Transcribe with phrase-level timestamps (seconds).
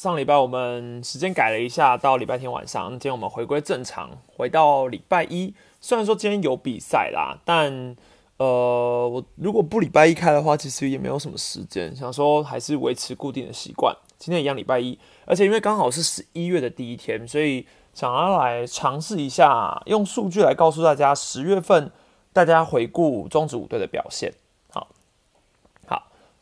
[0.00, 2.88] 上礼拜我们时间改了一下，到礼拜天晚上。
[2.92, 5.54] 今天我们回归正常，回到礼拜一。
[5.78, 7.94] 虽然说今天有比赛啦，但
[8.38, 11.94] 呃，我如果不礼拜一开的话，其实也没有什么时间。
[11.94, 14.98] 想说还是维持固定的习惯，今天一样礼拜一。
[15.26, 21.92] 而且因为刚好是十一月的第一天，所以想要来尝试一下，用数据来告诉大家十月份
[22.32, 24.32] 大家回顾中职五队的表现。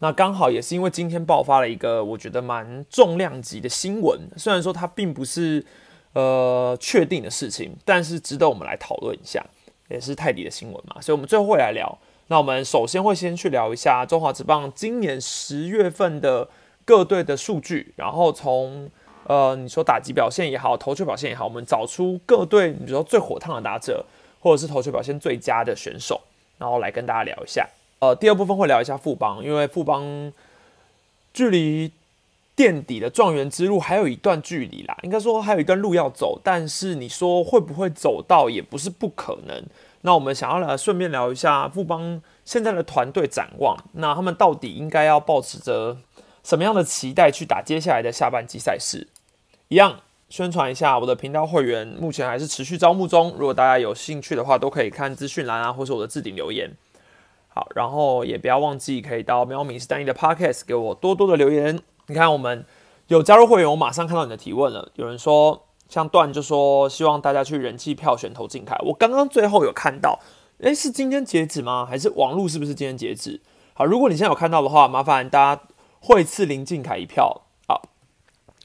[0.01, 5.65] 那刚好也是因为今天爆发了一个我觉得蛮重量级的新闻，虽然说它并不是
[6.13, 9.45] 呃确定的事情，但是值得我们来讨论一下，
[9.89, 11.99] 也是泰迪的新闻嘛，所以我们最后会来聊。
[12.29, 16.49] 那我们首先会先去聊一下中华职棒今年十月份的
[16.85, 18.89] 各队的数据，然后从
[19.25, 24.05] 呃你说打击表现也好，投球表现也好，我们找出各队你说最火烫的打者，
[24.39, 26.21] 或者是投球表现最佳的选手，
[26.59, 27.67] 然后来跟大家聊一下。
[28.01, 30.33] 呃，第二部分会聊一下富邦，因为富邦
[31.35, 31.91] 距离
[32.55, 39.65] 垫底的状元之路还有一段距离啦，应该说还有一段路要走，但是你说会不会走到也不是不可能。
[40.03, 45.97] 那我们想要来顺便聊一下富邦现在的团队展望，那他们到底应该要保持着
[46.45, 49.09] 什么样的期待去打接下来的下半季赛事？
[49.67, 56.71] 一样宣传一下我的频道会员，目前还是持续招募中，如果大家有兴趣的话，都可以看资讯栏啊，或是我的置顶留言。
[57.59, 61.81] 好，然后也不要忘记可以到喵米斯丹尼的 Podcast 给我多多的留言。
[62.07, 62.65] 你看，我们
[63.09, 64.93] 有加入会员，我马上看到你的提问了。
[64.95, 68.77] 有人说，像段就说希望大家去人气票选投进凯。
[68.85, 70.21] 我刚刚最后有看到，
[70.61, 71.85] 诶，是今天截止吗？
[71.85, 73.41] 还是网络是不是今天截止？
[73.75, 75.63] 好，如果你现在有看到的话，麻烦大家
[75.99, 77.43] 会赐林敬凯一票。
[77.67, 77.83] 好，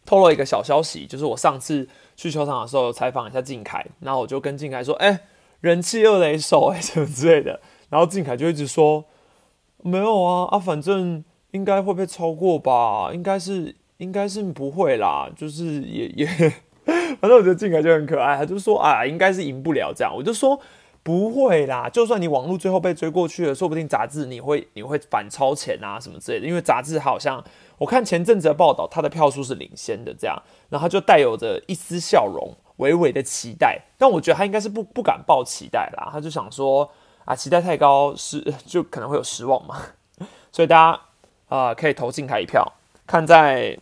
[0.06, 5.22] 透露一个小消息，就是我上次去球场的时候采访一下敬凯，然后我就跟敬凯说，哎，
[5.62, 7.60] 人气二雷手，哎，什么之类的。
[7.94, 9.06] 然后静凯就一直说
[9.84, 16.26] 没有啊啊，反正应该会被超过吧，应该是应该是不会啦，就是也也，
[17.22, 20.60] 反正我觉得静凯就很可爱，他就说啊，应该是赢不了这样，我就说
[21.04, 27.44] 不会啦，就算你网络最后被追过去了，说不定杂志你会你会反超前啊什么之类的，因为杂志好像
[27.78, 30.36] 我看前阵子的报道，他的票数是领先的这样，
[30.70, 36.90] 然后他就带有着一丝笑容，微微的期待，但我觉得他应该是不不敢抱期待啦，他就想说。
[37.26, 39.80] 啊，期待太高是 就可能会有失望嘛，
[40.52, 41.02] 所以大家
[41.48, 42.74] 啊可以投进凯一票，
[43.08, 43.80] 看在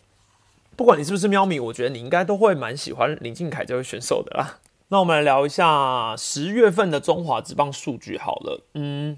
[0.75, 4.59] 不管你是不是喵咪，我觉得你应该都会蛮喜欢林敬凯这位选手的啦。
[4.89, 9.17] 那我们来聊一下十月份的中华职棒数据好了，嗯，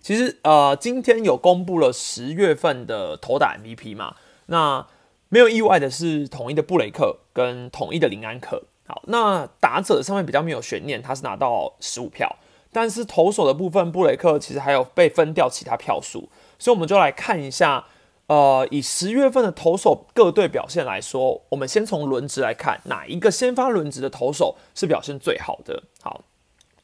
[0.00, 4.86] 其实呃今天有公布了十月份的投打 MVP 嘛，那
[5.28, 12.36] 没有意外的是统一的布雷克跟统一的林安可，好，那打者上面比较没有悬念，他是拿到十五票。
[12.72, 17.86] 但是投手的部分，布雷克其实还有被分掉其他票数，所以我们就来看一下，
[18.28, 25.82] 呃，以十月份的投手各队表现来说，我们先从轮值来看，哪一个先发轮值的投手是表现最好的？
[26.00, 26.22] 好，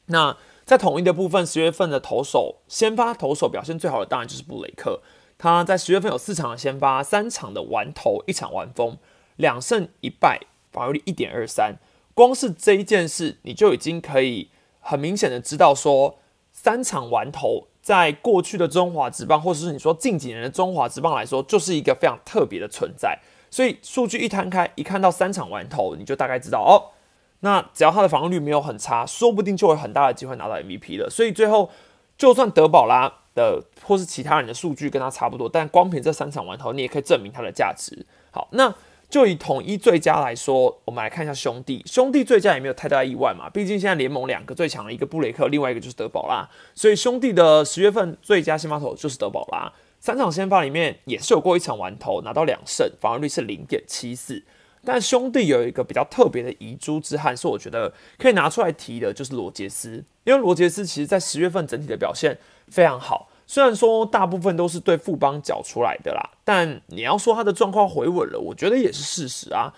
[0.07, 5.01] 那在统一的部分，十月份的投手先发投手表现最好的当然就是布雷克，
[5.39, 8.99] 他在十月份有四场的先发，三场的完投，一场完封，
[9.37, 10.41] 两胜一败，
[10.73, 11.77] 防御率一点二三，
[12.13, 14.51] 光是这一件事，你就已经可以。
[14.87, 16.17] 很明显的知道说，
[16.53, 23.19] 三场完投，在过去的中华职棒，或者是你说近几年的中华职棒来说，就是一个非常特别的存在。
[23.51, 26.95] 所以数据一摊开，一看到三场完投，你就大概知道哦，
[27.41, 31.11] 那只要他的防御率没有很差，说不定就有很大的机会拿到 MVP 了。
[31.11, 31.69] 所以最后，
[32.17, 38.07] 就算德保拉的或是其他人的数据跟他差不多，但光凭这三场完投，你也可以证明他的价值。
[38.31, 38.73] 好，那。
[39.09, 41.83] 就以统一最佳来说，我们来看一下兄弟。
[41.87, 49.73] 兄弟最佳也没有太大意外嘛，毕竟现在联盟两个最强的一个布雷克，另外一个就是德保拉，所以兄弟的十月份最佳先发投就是德保拉。
[50.01, 54.43] 三场先发里面也是有过一场完投，拿到两胜，防御率是零点七四。
[54.85, 62.37] 但兄弟有一个比较特别的遗珠之憾，是我觉得可以拿出来提的，就是罗杰斯，因为罗杰斯其实在十月份整体的表现
[62.69, 63.29] 非常好。
[63.49, 69.73] 虽然说大部分都是对富邦缴出来的啦，但你要说他的状况回稳了，我觉得也是事实啊。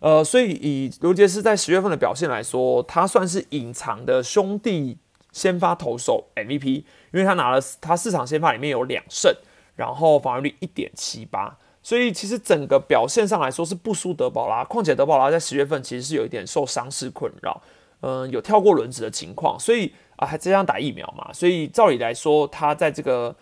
[0.00, 4.98] 呃，所以以刘杰斯在十月份的表现来说，他算是隐藏的兄弟
[5.32, 6.84] 先发投手 MVP，因
[7.14, 9.34] 为他拿了他四场先发里面有两胜，
[9.74, 14.62] 然后防御率一点七八，所以其实整个表现上来说是不输德保拉。
[14.62, 17.62] 况且德保拉在十月份其实是有一点受伤势困扰，
[18.02, 19.94] 嗯，有跳过轮子的情况，所以。
[20.16, 21.32] 啊，还这样打疫苗嘛？
[21.32, 23.34] 所以照理来说，他在这个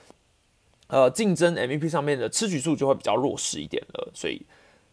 [0.88, 4.10] 呃竞争 MVP 上面的吃取数就会比较弱势一点了。
[4.12, 4.42] 所以，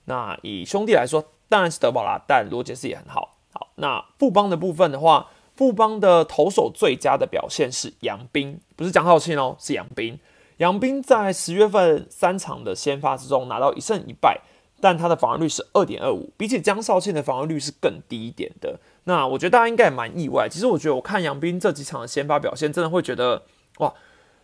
[0.06, 3.38] 那以兄弟来说，当然是德保拉，但罗杰斯也很好。
[3.54, 10.18] 好，那富邦的部分的话，富邦的投手最佳的表现是杨斌，不是蒋浩庆哦，是杨斌。
[10.58, 14.40] 杨斌在十月份三场的先发之中拿到一胜一败，
[14.80, 18.80] 但他的防御率是二点二五，比起江少庆的防御率是更低一点的。
[19.06, 20.48] 那我觉得大家应该也蛮意外。
[20.50, 23.44] 其实我觉得我看杨斌这几场的先发表现，真的会觉得
[23.80, 23.94] 哇！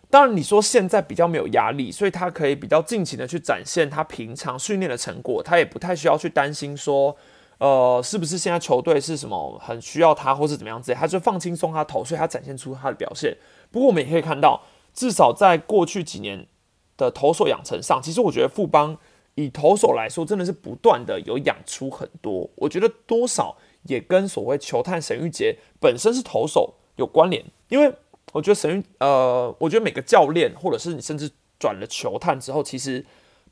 [0.09, 7.13] 当然你说现在比较没有压力，所以他可以比较尽情的去展现他平常训练的成果，他也不太需要去担心说，
[7.57, 13.35] 呃，是不是现在球队是什么很需要他或是怎么样子，他就放轻松他投，所以他展现出他的表现。
[13.69, 14.63] 不过我们也可以看到，
[14.93, 16.47] 至少在过去几年
[16.95, 18.97] 的投手养成上，其实我觉得富邦
[19.35, 22.49] 以投手来说，真的是不断的有养出很多。
[22.55, 23.57] 我觉得多少
[23.87, 27.93] 也跟所谓球探沈玉杰本身是投手有关联，因为。
[28.33, 33.03] 我觉得神呃，我觉得每个教练，或者是你甚至转了球探之后，其实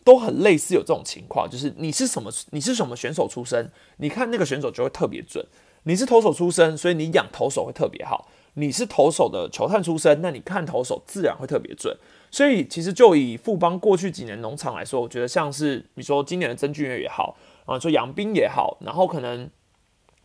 [0.03, 5.43] 都很类似有这种情况，就是你是什么，你是什么选手出身，你看那个选手就会特别准。
[5.83, 8.29] 你是投手出身，所以你养投手会特别好。
[8.55, 11.97] 你是投手的球探出身，那你看投手自然会特别准。
[12.29, 19.49] 所以其实就以富邦过去几年农场来说，我觉得像是你说今年的曾俊岳也好啊，说杨斌也好，然后可能。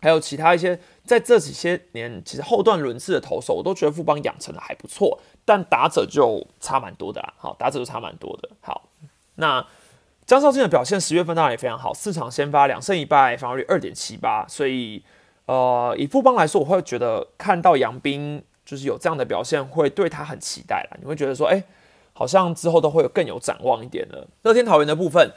[0.02, 7.34] 还有其他一些，在这几些年，其实后段轮次的投手，我都觉得富邦养成的还不错，但打者就差蛮多的啦。
[7.36, 8.48] 好，打者就差蛮多的。
[8.62, 8.88] 好，
[9.34, 9.66] 那
[10.24, 14.46] 江少庆的表现十月份当然也非常好，四场先发两胜一败，防御率二点七八。
[14.48, 15.04] 所以，
[15.44, 20.96] 呃，以富邦来说，我会觉得看到杨斌就是有这样的表现，会对他很期待啦。
[21.00, 21.62] 你会觉得说，哎，
[22.14, 24.26] 好像之后都会有更有展望一点的。
[24.42, 25.30] 乐天桃园的部分。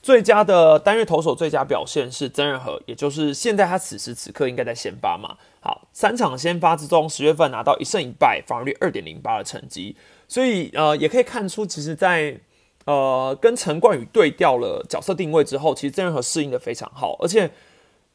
[0.00, 5.36] 最佳的单月投手最佳表现是曾仁和，也就是现在他此时此刻应该在先发嘛。
[5.60, 9.96] 好，三场先发之中，十月份拿到一胜一败，防御率二点零八的成绩，
[10.28, 12.40] 所以呃也可以看出，其实，在
[12.86, 17.50] 呃跟陈冠宇对调了角色定位之后，其实曾仁和适应的非常好，而且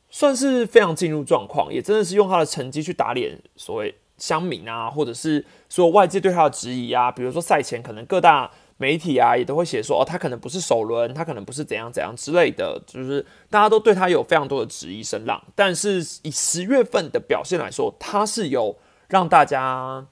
[0.10, 8.50] 算是非常进入状况，也真的是用他的成绩去打脸所谓乡民啊，或者是说外界对他的质疑啊，比如说赛前可能各大。
[8.84, 15.42] 媒体啊，也都会写说，哦，他可能不是首轮，他可能不是怎样怎样之类的，就是大家都对他有非常多的质疑声浪。
[15.56, 18.76] 但是以十月份的表现来说，他是有
[19.08, 20.06] 让大家，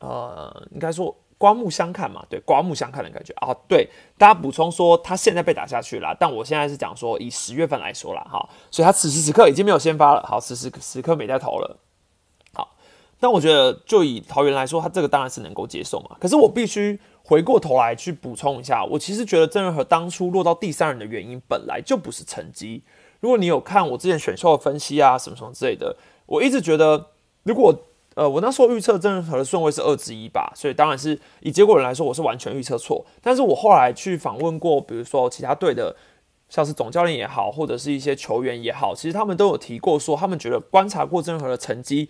[0.00, 3.54] 呃，应该说刮目相看嘛，对，刮目相看的感觉啊。
[3.68, 3.88] 对，
[4.18, 11.78] 大家补充说，他现在被打下去了，但我现在是讲说以十月份来说了哈，所以他此时此刻已经没有先发了，好，此时此刻没在投了。
[12.52, 12.74] 好，
[13.20, 16.16] 但我觉得就以桃园来说，他这个当然是能够接受嘛。
[16.18, 16.98] 可是我必须。
[17.28, 22.82] 回过头来去补充一下，我其实觉得郑仁和当初落到第三人的原因本来就不是成绩。
[23.20, 25.94] 如果你有看我之前选秀的分析啊，什么什么之类的，
[26.24, 27.08] 我一直觉得，
[27.42, 27.78] 如果
[28.14, 33.04] 呃我那时候预测郑仁和的顺位是二之一吧，所以当然是以结果人来说，我是完全预测错。
[33.20, 35.94] 但是我后来去访问过，比如说其他队的，
[36.48, 42.08] 像是总教练也好，或者是一些球员也好，其实他们都有提过说，他们觉得观察过郑仁和的成绩，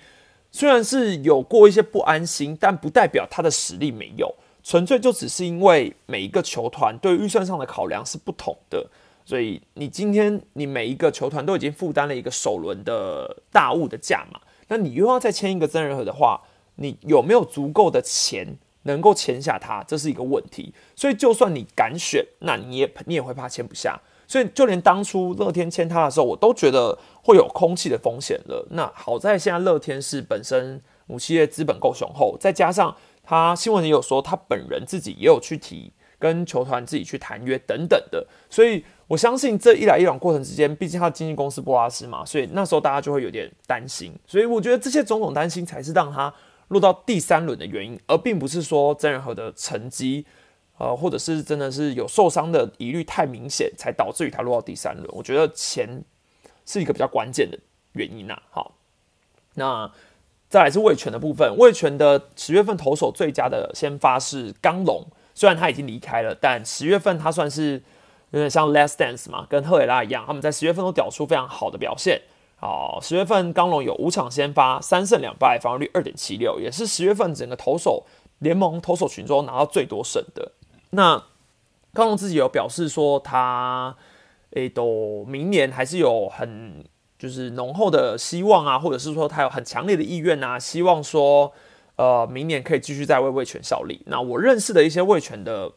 [0.52, 4.32] 虽然是有过一些不安心，但不代表他的实力没有。
[4.68, 8.86] 纯粹就只是因为每一个球团对预算上的考量是不同的，
[9.24, 16.42] 所以你今天你每一个球团都已经负担了一个首轮的大物的价码，那你又要再签一个真人和的话，
[16.74, 20.74] 你有没有足够的钱能够签下他，这是一个问题。
[20.94, 23.98] 所以就算你敢选，那你也你也会怕签不下。
[24.26, 28.66] 所以就连当初乐天签他的时候，我都觉得会有空气的风险了。
[28.72, 32.94] 那好在现在乐天是本身母企业资本够雄厚，再加上。
[33.28, 46.32] 他新闻也有说，他本人自己也有去提跟球团自己去谈约等等的，所以我相信这一来一往过程之间，毕竟他的经纪公司波拉斯嘛，所以那时候大家就会有点担心，所以我觉得这些种种担心才是让他
[46.68, 50.24] 落到第三轮的原因，而并不是说曾仁和的成绩，
[50.78, 55.06] 呃，或者是真的是有受伤的疑虑太明显，才导致于他落到第三轮。
[55.12, 56.02] 我觉得钱
[56.64, 57.58] 是一个比较关键的
[57.92, 58.40] 原因呐。
[58.48, 58.72] 好，
[59.56, 59.92] 那。
[60.48, 67.82] 再来是魏权的部分，魏权的十月份投手最佳的先发是刚龙，虽然他已经离开了，但十月份他算是
[68.30, 72.22] 有点像 Last Dance 嘛，跟赫雷拉一样，他们在十月份都屌出非常好的表现。
[72.56, 78.06] 好，十月份刚龙有五场先发，三胜两败，防御率二点七六，也是十月份整个投手
[78.38, 80.52] 联盟投手群中拿到最多胜的。
[80.90, 81.22] 那
[81.92, 83.94] 刚龙自己有表示说，他
[84.52, 86.86] 诶都明年还是有很。
[87.18, 91.52] 就是浓厚的希望啊，或者是说他有很强烈的意愿啊，希望说，
[91.96, 94.00] 呃，明年可以继续在为卫权效力。
[94.06, 95.72] 那我认识的一些卫权的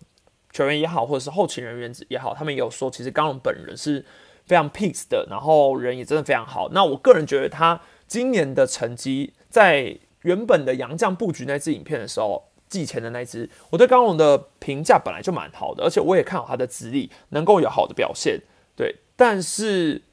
[0.51, 4.05] 球员也好，或者是后勤人员也好，他们也有说，其实刚龙本人是
[4.45, 6.69] 非常 peace 的，然后人也真的非常好。
[6.74, 18.39] 那我个人觉得他今年的成绩，在原本的杨将布局那支影片的时候，季前的那支，我对刚龙的评价本来就蛮好的，而且我也看好他的资历能够有好的表现。
[18.75, 20.03] 对，但是。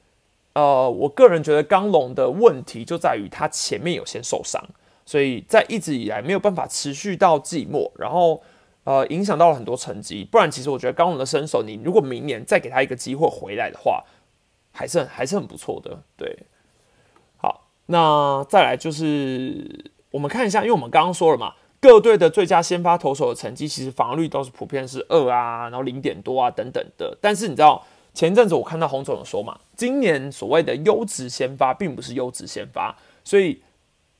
[0.59, 4.61] 呃，我个人觉得刚龙的问题就在于他前面有些受伤，
[5.05, 7.89] 所以在一直以来没有办法持续到季末。
[7.97, 8.41] 然后，
[8.83, 10.27] 呃影响到了很多成绩。
[10.29, 14.03] 不然，其实我觉得刚龙的身手，你如果明年再给他一个机会回来的话，
[14.73, 16.01] 还是很还是很不错的。
[16.17, 16.39] 对，
[17.37, 27.17] 好，那再来就是我们看一下，因为我们刚刚说了嘛，各队的最佳先发投手的成绩，其实防御率都是普遍是二啊，然后零点多啊等等的。
[27.21, 27.85] 但是你知道？
[28.13, 33.61] 前阵子我看到洪总有说嘛，今年所谓的优质先发并不是优质先发，所以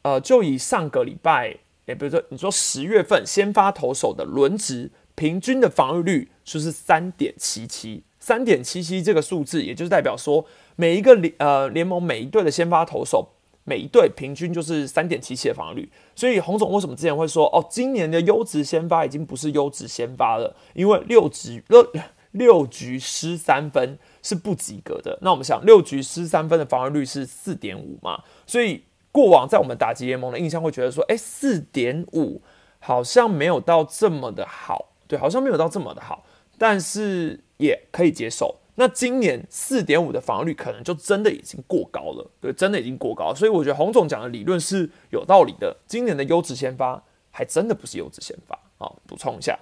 [0.03, 10.46] 呃，就以上个礼拜，也比如说你说十月份先发投手的轮值平均的防御率就是三点七七，三点七七这个数字，也就是代表说
[10.77, 13.27] 每一个联呃联盟每一队的先发投手
[13.65, 21.86] 每一队平均就是三点七七的防御率，所以洪总为什么之前会说哦，今年的优质先发已经不是优质先发了，因为六值六。
[22.31, 25.17] 六局失三分是不及格的。
[25.21, 28.24] 那我们想，六局失三分的防御率是四点五嘛？
[28.45, 32.41] 所以过往在我们打击联盟的印象会觉得说，哎，四点五
[32.79, 36.24] 好像没有到这么的好，对，好像没有到这么的好，
[36.57, 38.57] 但是也可以接受。
[38.75, 43.36] 那今年四点五的防御率可能就真的已经过高了，对，真的已经过高。
[43.36, 45.75] 所以我觉得洪总讲的理论是有道理的。
[45.86, 49.59] 今年的优质先发还真的不是优质先发啊，补充一下。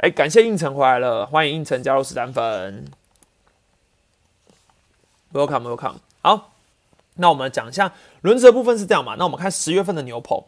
[0.00, 2.86] 哎，感谢应城回来了，欢迎应城加入十三粉
[5.30, 5.96] ，Welcome，Welcome。
[6.22, 6.54] 好，
[7.16, 7.92] 那我们讲一下
[8.22, 9.16] 轮值的部分是这样嘛？
[9.18, 10.42] 那我们看十月份的牛棚，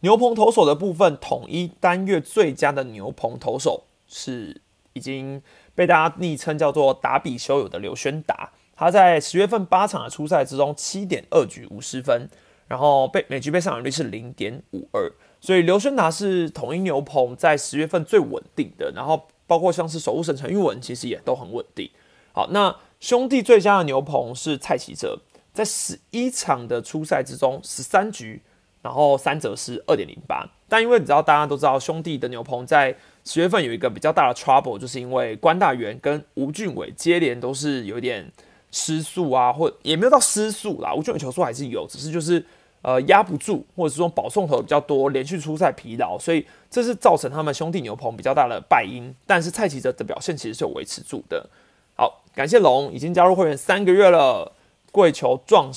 [0.00, 4.62] 牛棚投手的部分，统一单月最佳的牛棚投手是
[4.94, 5.42] 已经
[5.74, 12.26] 被大家昵称叫做达比修友的刘轩达，他在十月份八场的初赛之中，七点二局五十分，
[12.68, 15.12] 然后被每局被上场率是零点五二。
[15.44, 21.90] 所以刘轩达是统一牛棚在十月份最稳定的，然后包括像是守护神陈玉文，其实也都很稳定。
[22.32, 25.20] 好，那兄弟最佳的牛棚是蔡奇哲，
[25.52, 28.40] 在十一场的初赛之中，十三局，
[28.80, 30.48] 然后三则是二点零八。
[30.66, 32.96] 但因为你知道，大家都知道兄弟的牛棚在
[33.26, 38.32] 十月份有一个比较大的 trouble，就是因为关大元跟吴俊伟接连都是有点
[38.70, 42.42] 失速啊，或也没有到失速啦，吴俊伟球速还是有，只是就是。
[42.84, 49.14] 呃，压不住，或者是说保送头比较多，连续出赛疲劳，所以这是造成他们兄弟牛棚比较大的败因。
[49.26, 51.48] 但是蔡奇哲的表现其实是有维持住的。
[51.96, 54.52] 好，感谢龙已经加入会员三个月了。
[54.92, 55.72] 跪求壮，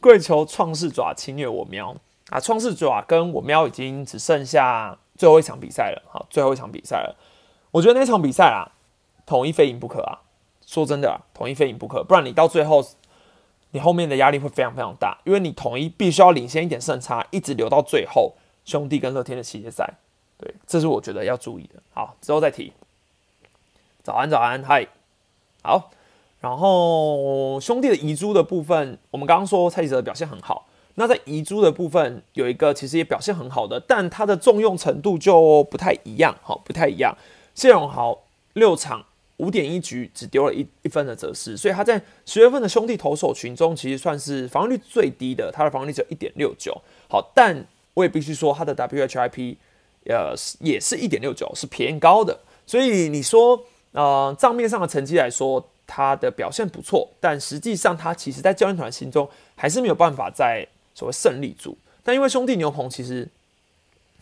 [0.00, 1.96] 跪求创世爪侵略我喵
[2.30, 2.38] 啊！
[2.38, 6.02] 创世爪跟我喵已经只剩下最后一场比赛了。
[6.08, 7.16] 好，最后一场比赛了。
[7.72, 8.70] 我觉得那场比赛啊，
[9.26, 10.22] 统一非赢不可啊！
[10.64, 12.86] 说真的，统一非赢不可，不然你到最后。
[13.74, 19.94] 你后面的压力会非常非常大，因为你统一必须要领先一点胜差，一直留到最后，兄弟跟乐天的系列赛，
[20.38, 21.82] 对，这是我觉得要注意的。
[21.92, 22.72] 好，之后再提。
[24.04, 24.86] 早安，早安，嗨，
[25.64, 25.90] 好。
[26.40, 37.18] 然后兄弟的遗珠的部分，我们刚刚说蔡启哲表现很好，那在遗珠的部分有一个其实也表现很好的，但他的重用程度就不太一样，好，不太一样。
[37.56, 38.20] 谢永豪
[38.52, 39.06] 六场。
[39.38, 46.72] 五点一局只丢了一一分的则是，所以他在十月份的兄弟投手群中，其实算是防御率最低的，他的防御率只有一点六九。
[47.08, 49.56] 好，但我也必须说，他的 WHIP
[50.06, 52.38] 呃也是一点六九，是偏高的。
[52.64, 53.60] 所以你说
[53.90, 60.64] 呃账面上的成绩来说，他的表现不错，但实际上他其实在教练团心中还是没有办法在
[60.94, 61.76] 所谓胜利组。
[62.04, 63.28] 但因为兄弟牛棚其实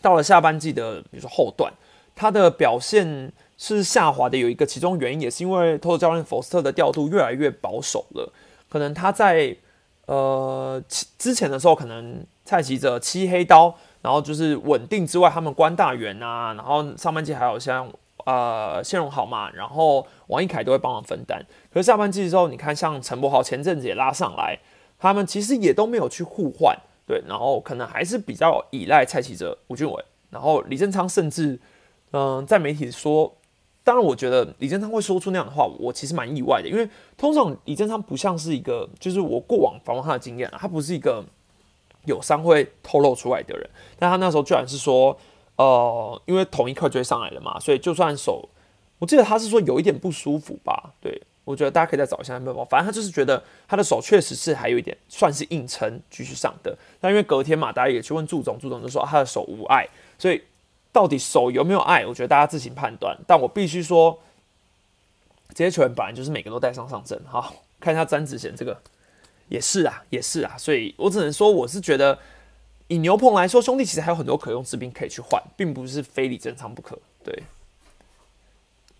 [0.01, 1.71] 到了下半季的比如说后段，
[2.15, 3.31] 他的表现。
[3.57, 8.33] 是下滑的，有一个其中原因也是因为托教练福斯特的调度越来越保守了。
[8.67, 9.55] 可能他在
[10.07, 10.83] 呃
[11.17, 17.87] 之前的时候，可能蔡奇哲漆黑刀，然后就是稳定之外，他们关大元啊，然后上半季还有像
[18.25, 21.45] 呃谢荣豪嘛，然后王一凯都会帮忙分担。
[21.71, 24.59] 可是下半季之后，你看像陈柏豪前阵子也拉上来，
[24.97, 31.59] 他们其实也都没有去互换，对，然后可能还是比较依赖蔡奇哲吴俊伟，然后李正昌甚至
[32.11, 33.31] 嗯在媒体说。
[33.85, 36.87] 当然，我觉得李正昌会说出那样的话，我其实蛮意外的，因为
[37.17, 41.21] 通常李正昌不像是一个，就是我过往访问他的经验啊，他不是一个
[42.05, 43.69] 有伤会透露出来的人。
[43.99, 45.17] 但他那时候居然是说，
[45.57, 48.47] 呃，因为同一刻追上来了嘛，所以就算手，
[48.99, 50.93] 我记得他是说有一点不舒服吧。
[51.01, 56.73] 对我觉得大家可以再找一下面包，反正他就是觉得他的手确实是还有一点算是硬撑继续上的。
[57.01, 59.85] 但因为隔天嘛，大家也去问祝总，祝总就说他的手无碍，
[60.17, 60.41] 所以。
[60.93, 62.05] 到底手有没有爱？
[62.05, 63.17] 我觉得大家自行判断。
[63.27, 64.17] 但我必须说，
[65.53, 67.21] 这些球员本来就是每个都带伤上阵。
[67.27, 68.79] 好，看一下詹子贤这个，
[69.49, 70.55] 也是啊，也是啊。
[70.57, 72.17] 所以我只能说，我是觉得
[72.87, 76.97] 以牛棚来说，兄弟其实还有很多可用之兵可以去换，并不是非李正昌不可。
[77.23, 77.43] 对，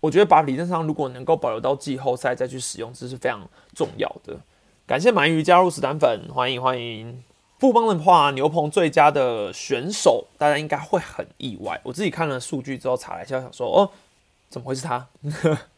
[0.00, 4.36] 我觉得把李正昌如果能够保留到季后赛再去使用，这是非常重要的。
[4.86, 7.22] 感谢鳗鱼加入史丹粉，欢迎欢迎。
[7.64, 11.80] 富邦的话，牛棚最佳的选手，大家应该会很意外。
[11.82, 13.90] 我自己看了数据之后查了一下，想说哦，
[14.50, 15.08] 怎么会是他？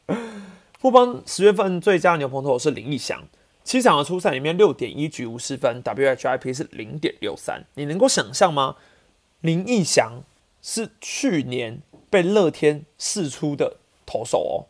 [0.80, 3.22] 富邦十月份最佳牛棚投手是林义祥，
[3.62, 7.64] 七场的初赛里面六点一局无失分，WHIP 是零点六三。
[7.74, 8.74] 你能够想象吗？
[9.42, 10.24] 林义祥
[10.60, 14.66] 是去年被乐天试出的投手哦，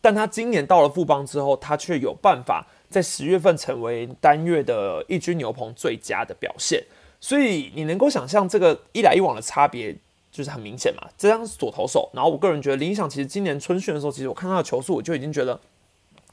[0.00, 2.68] 但他今年到了富邦之后，他却有办法。
[2.90, 6.84] 在十月份成为单月的一军牛棚最佳的表现，
[7.20, 9.96] 所以你能够想象这个一来一往的差别
[10.32, 11.08] 就是很明显嘛。
[11.16, 15.60] 这张是左投手，然后我个人觉得林想其实今年春训的时候，其实我看他的球速我就已经觉得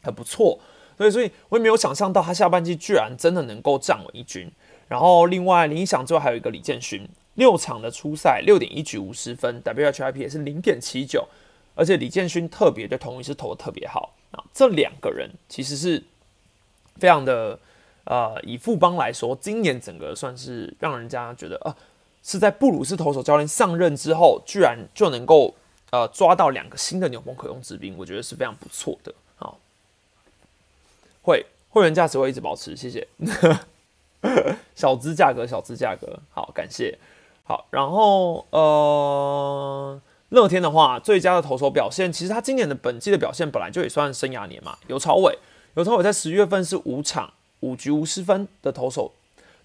[0.01, 0.59] 很不错，
[0.97, 4.51] 所以所以我也没有想象到他下半季居然真的能够站稳一军。
[4.87, 11.27] 然后另外林想之后还有一个李建勋，六场的初赛六点一局五十分，WHIP 也是零点七九，
[11.75, 14.43] 而且李建勋特别对同一是投的特别好啊。
[14.51, 16.03] 这两个人其实是。
[16.99, 17.57] 非常的，
[18.03, 21.75] 呃，以富邦来说，今年整个算是让人家觉得啊，
[22.23, 25.53] 是在布鲁斯投手教练上任之后，居然就能够
[25.91, 29.13] 呃抓到两个新的牛棚可用之兵，我觉得是非常不错的。
[29.35, 29.57] 好，
[31.21, 33.07] 会会员价值会一直保持，谢谢。
[34.75, 36.97] 小资价格，小资价格，好，感谢。
[37.43, 45.37] 好，然后呃，乐天的话，最佳的投手表现，其实他今年的本季的表现本来就也算生涯年嘛，有超伟。
[45.77, 49.11] 尤超伟在十月份是五场五局无失分的投手，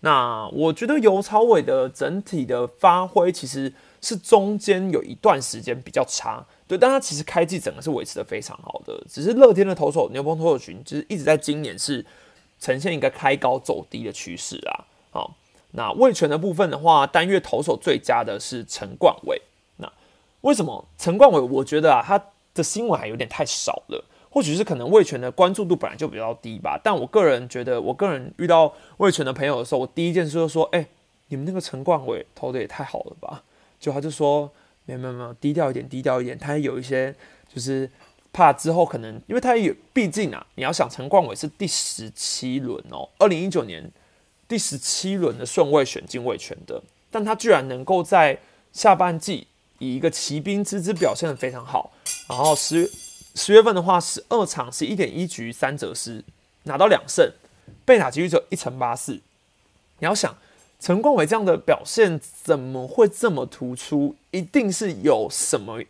[0.01, 12.05] 那我觉得尤超伟的整体的发挥其实是中间有一段时间比较差，对，但他其实开季整个是维持的非常好的，只是乐天的投手牛棚投手群就是一直在今年是
[12.61, 14.85] 呈现一个开高走低的趋势啊。
[15.13, 15.35] 好，
[15.71, 19.41] 那魏权的部分的话，单月投手最佳的是陈冠伟，
[19.79, 19.91] 那
[20.43, 21.41] 为什么陈冠伟？
[21.41, 24.05] 我觉得啊，他的新闻还有点太少了。
[24.33, 30.87] 或许是可能魏权的关注度本来就比较低吧，但我个人觉得，我个人遇到魏权的朋友的时候，我第一件事就说：“哎，
[31.29, 33.45] 你们那个陈冠伟投的也太好了吧？”
[33.79, 34.51] 就他就说
[34.87, 37.15] ：“没有没有没，低调一点，低调一点。”他有一些
[37.55, 37.91] 就是
[38.33, 43.91] 怕之后可能，因为他有，毕竟啊，你要想陈冠伟是第十七轮哦，二零一九年
[44.49, 48.39] 第十七轮的顺位选进魏权的，但他居然能够在
[48.73, 49.47] 下半季
[49.79, 51.93] 以一个骑兵之姿表现的非常好，
[52.31, 52.91] 然后十。
[53.35, 56.23] 十月份的话，十二场是一点一局三折失，
[56.65, 57.33] 拿到两胜，
[57.85, 59.13] 被打几率只有一成八四。
[59.99, 60.37] 你要想
[60.79, 64.15] 陈冠伟这样的表现怎么会这么突出？
[64.33, 65.83] 一定是有什么？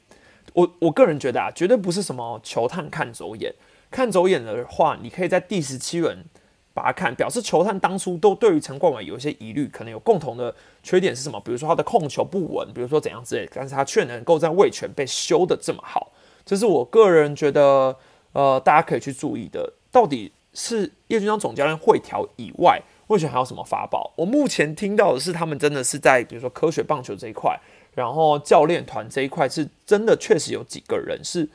[0.53, 3.53] 我我个人觉得啊，绝对不是什么球探看走眼。
[3.91, 6.25] 看走眼的话，你可以在第十七轮
[6.73, 11.41] 把它看，表示球探当初都对于陈冠伟有一些疑虑，可能有共同的缺点是什么？
[11.41, 16.12] 比如说他的控球不稳，比如说怎样之类，但是他却能够在卫权被修的这么好。
[16.45, 17.97] 这是我个人觉得，
[18.33, 24.13] 呃，大家可以去注意的，到底是叶军章总教练会调以外，魏权还有什么法宝？
[24.17, 27.59] 我目前听到的是，他们真的是在比如说科学棒球这一块，
[27.95, 31.49] 然后教练团这一块，是真的确实有几个人是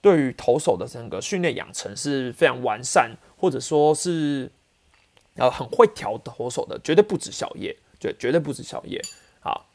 [0.00, 4.50] 对于投手的整个训练养成是非常完善，或者说是
[5.36, 9.00] 呃很会调投手的，绝对不止小叶，对，绝对不止小叶。
[9.40, 9.66] 好，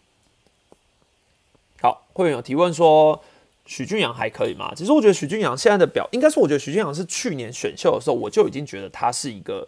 [1.82, 3.24] 好，会员有提问说。
[3.70, 4.74] 许俊阳还可以吗？
[4.76, 9.68] 其实我觉得许俊阳现在的表，应该是我觉得许俊阳是去年选秀的时候，我就已经觉得他是一个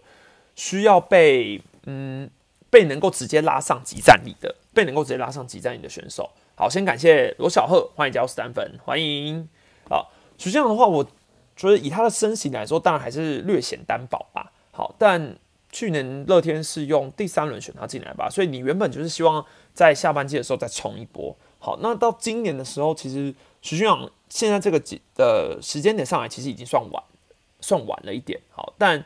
[0.55, 2.27] 需要被嗯
[2.71, 6.27] 被能够直接拉上集战力的，被能够直接拉上集战力的选手。
[6.55, 9.47] 好，先感谢罗小贺，欢迎加入三粉，欢迎。
[9.87, 11.03] 好，许俊阳的话，我
[11.55, 14.51] 觉得以他的身形来说，当然还是略显单薄吧。
[14.71, 15.37] 好，但
[15.71, 21.37] 去年乐天是用第三轮选他进来吧，所以你原本就是希望在下半季的时候再冲一波。
[21.59, 23.31] 好，那到今年的时候，其实。
[23.61, 27.03] 徐俊阳现在这个几的时间点上来，其实已经算晚，
[27.59, 28.39] 算晚了一点。
[28.51, 29.03] 好，但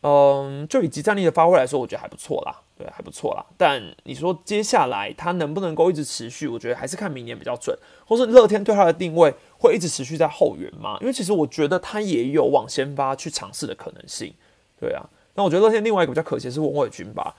[0.00, 3.44] 嗯，就以集战力的发挥来说，我觉得还不错啦，对，还不错啦。
[3.56, 6.46] 但你说接下来他能不能够一直持续？
[6.46, 10.96] 我觉得还是看明年比较准，或是乐天对他的定位会一直持续在后援吗？
[11.00, 14.32] 因为其实我觉得他也有往先发去尝试的可能性。
[14.80, 17.34] 对啊，那我觉得乐天另外一个比较可惜是翁伟军吧。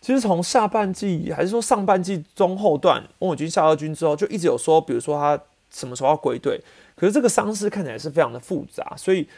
[0.00, 5.40] 其实从下半季还是说上半季中后段，翁伟军下二军之后，就一直有说，比如说他。
[5.74, 6.60] 什么时候要归队？
[6.94, 9.28] 可是这个伤势看起来是非常的复杂，所以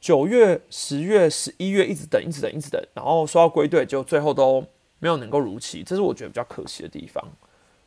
[0.00, 4.60] 九月、十月、十一月一直等、一直等、一直等，然后说要归队，就最后都
[4.98, 7.24] 没有能够如期，这是我觉得比较可惜的地方。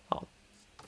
[0.08, 0.24] 好，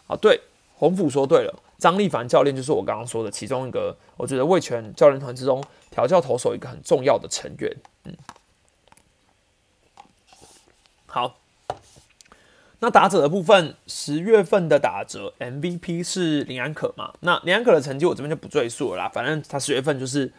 [0.07, 0.39] 好，对，
[0.75, 7.77] 洪甫说对了，张立凡教练就是我刚刚说的其中一个，我觉得魏权教练团之中调教投手一个很重要的成员。
[8.05, 8.15] 嗯，
[11.05, 11.35] 好。
[12.81, 17.13] 那打者的部分，十月份的打折 MVP 是林安可嘛？
[17.19, 20.31] 那林安可的成绩我这边就不赘述了啦，反正他十月份就是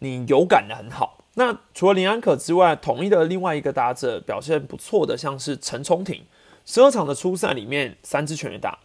[0.00, 6.22] 你有感的很好，那除了林安可之外，统一的另外一个打者表现不错的，像是陈冲廷，
[6.66, 8.78] 十二场的初赛里面三支全垒打，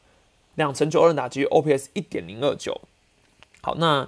[0.56, 2.80] 两成九二打击，OPS 一点零二九。
[3.62, 4.08] 好，那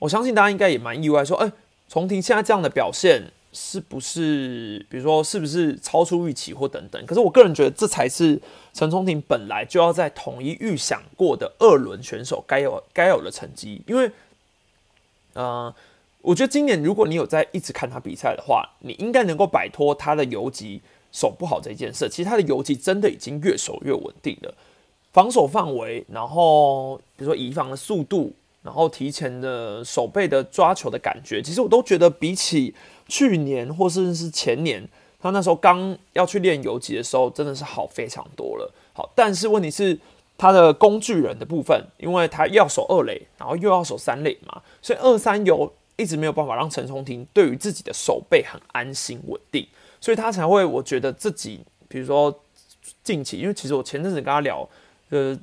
[0.00, 1.50] 我相信大家应该也蛮意外，说，哎，
[1.88, 7.04] 重庭现在这样的表现是不是，比如说是不是超出预期或等等？
[7.06, 8.40] 可是我个人觉得，这才是
[8.72, 14.10] 陈冲廷本来就要在统一预想过的二轮选手该有该有的成绩，因为，
[15.34, 15.74] 呃。
[16.22, 22.10] 我觉得今年如果你有在一直看他比赛的话，你应该能够摆脱他的游击守不好这件事。
[22.10, 24.54] 其实他的游击真的已经越守越稳定了，
[25.14, 32.74] 防守范围，然后比如说移防的速度，然后提前的手背的抓球的感觉，其实我都觉得比起
[33.10, 34.88] 去年或甚是前年，
[35.20, 38.72] 他那时候刚要去练游击的时候，真的是好非常多了。
[38.94, 39.98] 好，但是问题是
[40.38, 45.70] 他的工具人的部分，因为他要守二垒，然后又要守三垒嘛，所以二三游。
[45.96, 49.68] 一直没有办法让陈松廷对于自己的手背很安心稳定，
[50.00, 52.34] 所以他才会我觉得自己，比如说
[53.04, 54.66] 近期，因为其实我前阵子跟他聊，
[55.10, 55.38] 呃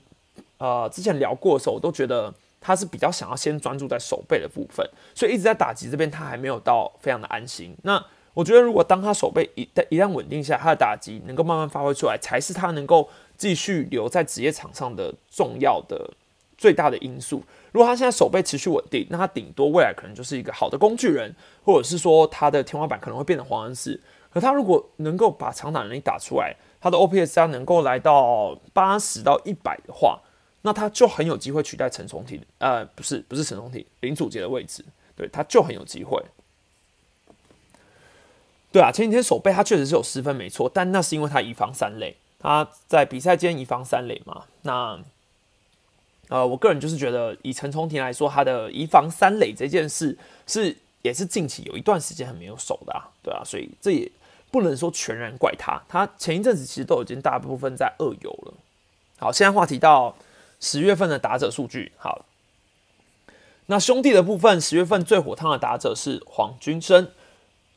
[0.57, 7.75] 呃，之前聊过的时候，我都觉得他是比较想要先专注在手背的部分，所以一直在打击这边他还没有到非常的安心。
[7.83, 16.11] 那我觉得如果当他手背一旦一旦稳定下，他的打击能够慢慢发挥出来，才是他能够继续留在职业场上的重要的
[16.57, 17.43] 最大的因素。
[17.71, 23.99] 如果他现在手背持续稳定，那他顶多未来可能就是一个好的工具人，或者是说他的天花板可能会变成黄恩赐。
[24.29, 30.19] 可他如果能够把长打能力打出来，他的 OPS 能够来到八十到一百的话，
[30.61, 34.83] 那他就很有机会取代陈崇体，呃，不是不是陈崇体，林祖杰的位置，
[35.15, 36.21] 对，他就很有机会。
[38.71, 44.99] 对啊，前几天手背他确实是有失分没错，但那是因为他移防三垒，他在比赛间移防三垒嘛，那。
[46.29, 54.11] 呃，我个人就是觉得，以陈冲廷来说，他的移防三垒这件事是也是近期有一段时间很没有守的啊，对啊，所以这也
[54.51, 55.81] 不能说全然怪他。
[55.87, 58.53] 他前一阵子其实都已经大部分在二游了。
[59.17, 60.13] 好，现在话题到
[60.59, 61.91] 十月份的打者数据。
[61.97, 62.25] 好，
[63.67, 67.09] 那兄弟的部分，十月份最火烫的打者是黄君生，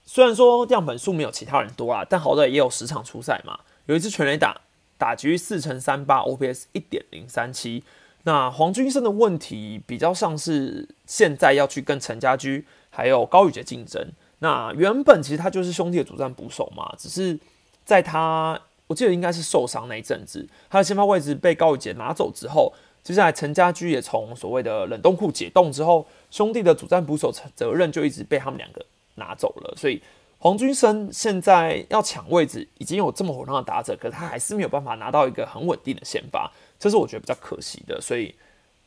[0.04, 4.60] 虽然说样本数没有其他人多啊，但好歹也有十场出赛嘛，有一支全垒打，
[4.96, 7.82] 打局四乘三八，OPS 一点零三七。
[8.24, 14.12] 那黄君生的问题比较像是现在要去跟陈家驹还有高宇杰竞争。
[14.40, 17.38] 那原本其实他就是兄弟的主战捕手嘛，只是
[17.84, 22.74] 在他我记得应该是受伤那一阵子，他的先发位置被高宇杰拿走之后，
[23.04, 29.74] 接下来陈家驹也从所谓的冷冻库解冻之后，兄弟的主战捕手责任就一直被他们两个拿走了。
[29.76, 30.02] 所以
[30.38, 36.50] 黄军生现在要抢位置，已经有这么火烫的打者，可他还是没有办法拿到一个很稳定的先发。
[36.76, 38.34] 这是我觉得比较可惜的，所以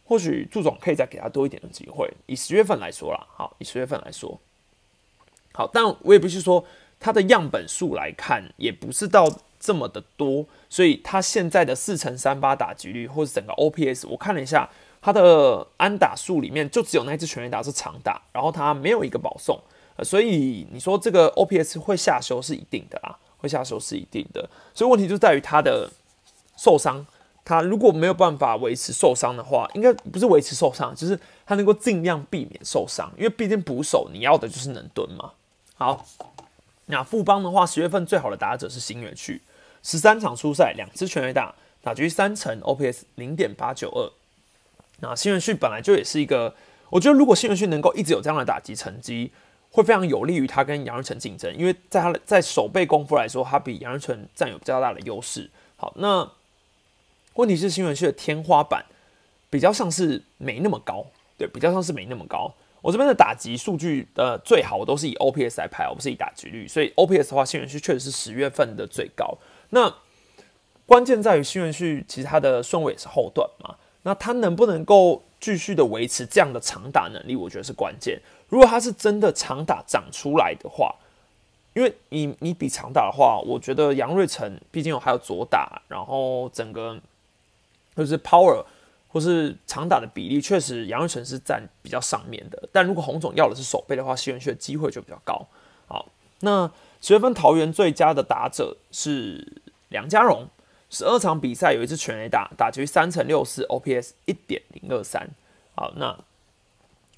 [0.03, 2.11] 或许祝总可以再给他多一点的机会。
[2.25, 4.37] 以十月份来说啦，好，以十月份来说，
[5.53, 6.65] 好，但我也不是说
[6.99, 9.29] 他的样本数来看，也不是到
[9.63, 14.69] 这么的多，所以他现在的四乘三八打击率或者整个 OPS，我看了一下，
[15.01, 19.57] 他的安打数里面就只有那支全垒打是长打，然后他没有一个保送，
[20.03, 25.89] 所以你说这个 OPS 会下修是一定的啦，会下修是一定的，所以问题就在于他的
[26.57, 27.05] 受伤。
[27.45, 35.31] 他如果没有办法维持受伤的话，应该不是维持受伤，就是他能够尽量避免受伤，因为毕竟捕手你要的就是能蹲嘛。
[35.75, 36.05] 好，
[36.85, 39.41] 那富邦的话，十月份最好的打者是新月区，
[39.83, 44.11] 十三场出赛，两支全垒打，打局三成，OPS 零点八九二。
[45.01, 46.55] 那新元旭本来就也是一个，
[46.89, 49.31] 我觉得如果新元旭能够一直有这样的打击成绩，
[49.69, 55.49] 会非常有利于他跟杨日成竞争，因为在他的在守备功夫来说，他比杨日成占有比较大的优势。
[55.75, 56.31] 好，那。
[57.35, 58.85] 问题是新闻区的天花板
[59.49, 61.03] 比较像是没那么高，
[61.35, 62.53] 对，比较像是没那么高。
[62.79, 69.35] 我这边的打击数据呃最好，都是以 OPS 来排，而不是以打击率，所以 OPS 的话，新闻区确实是十月份的最高。
[69.73, 69.93] 那
[70.85, 78.21] 关键在于新闻区其实他的顺位也是后段嘛，那他能不能够继续的维持这样的长打能力，我觉得是关键。
[78.49, 80.95] 如果他是真的长打长出来的话，
[81.73, 86.99] 因为你你比长打的话，我觉得杨瑞成毕竟有还有左打，然后整个。
[87.95, 88.65] 就是 power
[89.07, 92.67] 或是长打的比例，确实杨瑞成是占比较上面的。
[92.71, 95.45] 但如果洪总要的是手背的话，西元旭的机会就比较高。
[95.85, 96.09] 好，
[96.39, 99.61] 那十月份桃园最佳的打者是
[99.93, 100.49] 梁家荣，
[100.89, 105.29] 十二场比赛有一次全垒打，打局三乘六四，OPS 一点零二三。
[105.75, 106.13] 好，那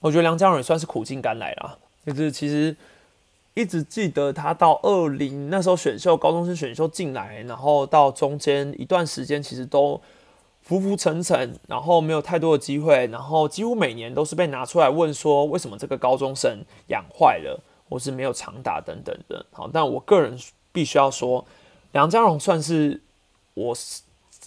[0.01, 1.79] 我觉得梁家荣也算是苦尽甘来了。
[2.05, 2.75] 就是其实
[3.55, 9.99] 一直记得他到二零那时候选秀高中生选秀进来，然后到中间一段时间，其实都。
[10.67, 17.61] 浮浮沉沉，然后没有太多的机会，然后几乎每年都是被拿出来问说，为什么这个高中生养坏了？
[17.87, 19.45] 或是没有长打等等的。
[19.51, 20.35] 好，但我个人
[20.71, 21.45] 必须要说，
[21.95, 23.01] 梁家荣算是
[23.53, 23.73] 我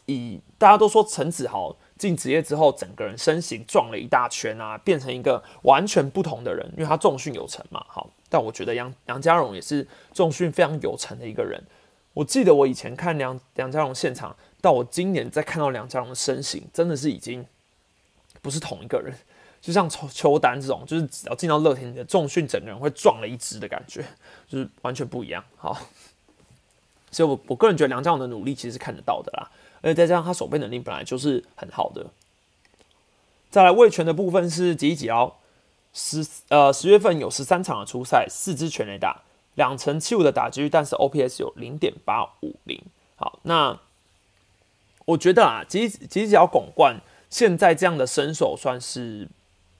[0.04, 7.82] 以大家都说陈子豪进职业之后，整个人身形壮了一大圈啊，变成一个完全不同的人，因为他重训有成嘛。
[7.88, 11.58] 好，但我觉得杨杨家荣也是重训非常有成的一个人。
[12.12, 17.46] 我记得我以前看梁梁家荣现场，到我今年再看到梁家荣的身形，真的是已经
[18.42, 19.14] 不是同一个人。
[19.62, 24.04] 就像邱邱丹这种，就是只要进到乐天的重训，整个人会壮了一只的感觉，
[24.46, 25.42] 就是完全不一样。
[25.56, 25.76] 好，
[27.10, 32.06] 所以我我个人觉得梁家勇的努力其实是看得到的啦，而且再加上他守备能力本来就是很好的。
[33.50, 35.36] 再来卫权的部分是吉吉奥？
[35.92, 39.22] 十呃十月份有十三场的初赛，四支全垒打，
[39.54, 42.80] 两成七五的打击率，但是 OPS 有零点八五零。
[43.16, 43.78] 好，那
[45.06, 49.28] 我觉得啊，吉吉吉奥拱冠现在这样的身手算是。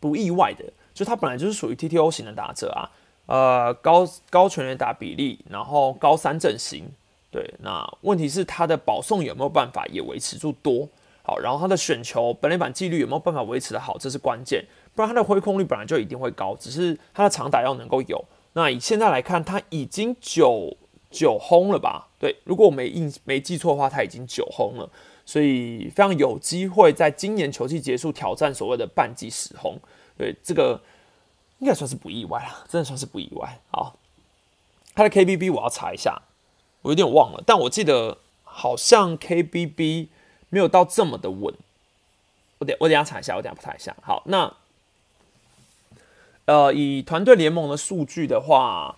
[0.01, 0.65] 不意外的，
[0.95, 2.89] 就他本来就是属于 TTO 型的打者啊，
[3.27, 6.89] 呃，高高全垒打比例，然后高三阵型，
[7.31, 10.89] 对，那问题是他的保送有没有办法也维持住多
[11.23, 14.65] 好，然后他的选球本垒板纪律有没有办法维持的好，这是关键，
[14.95, 18.25] 不然他的挥空率本来就一定会高，只是他的长打要能够有。
[18.55, 20.75] 那以现在来看，他已经九
[21.11, 22.09] 九轰了吧？
[22.19, 24.89] 对，如果我没印没记错的话，他已经九轰了。
[25.27, 29.79] 所以非常有机会在今年球季结束挑战所谓的半季十轰，
[30.17, 30.81] 对这个
[31.59, 33.61] 应该算是不意外了，真的算是不意外。
[33.71, 33.95] 好，
[34.95, 36.19] 他的 KBB 我要查一下，
[36.89, 40.09] 有点忘了，但我记得好像 KBB
[40.49, 41.55] 没有到这么的稳。
[42.59, 43.95] 我等我等下查一下，我等下查一下。
[44.03, 44.57] 好，那
[46.47, 48.97] 呃以团队联盟的数据的话，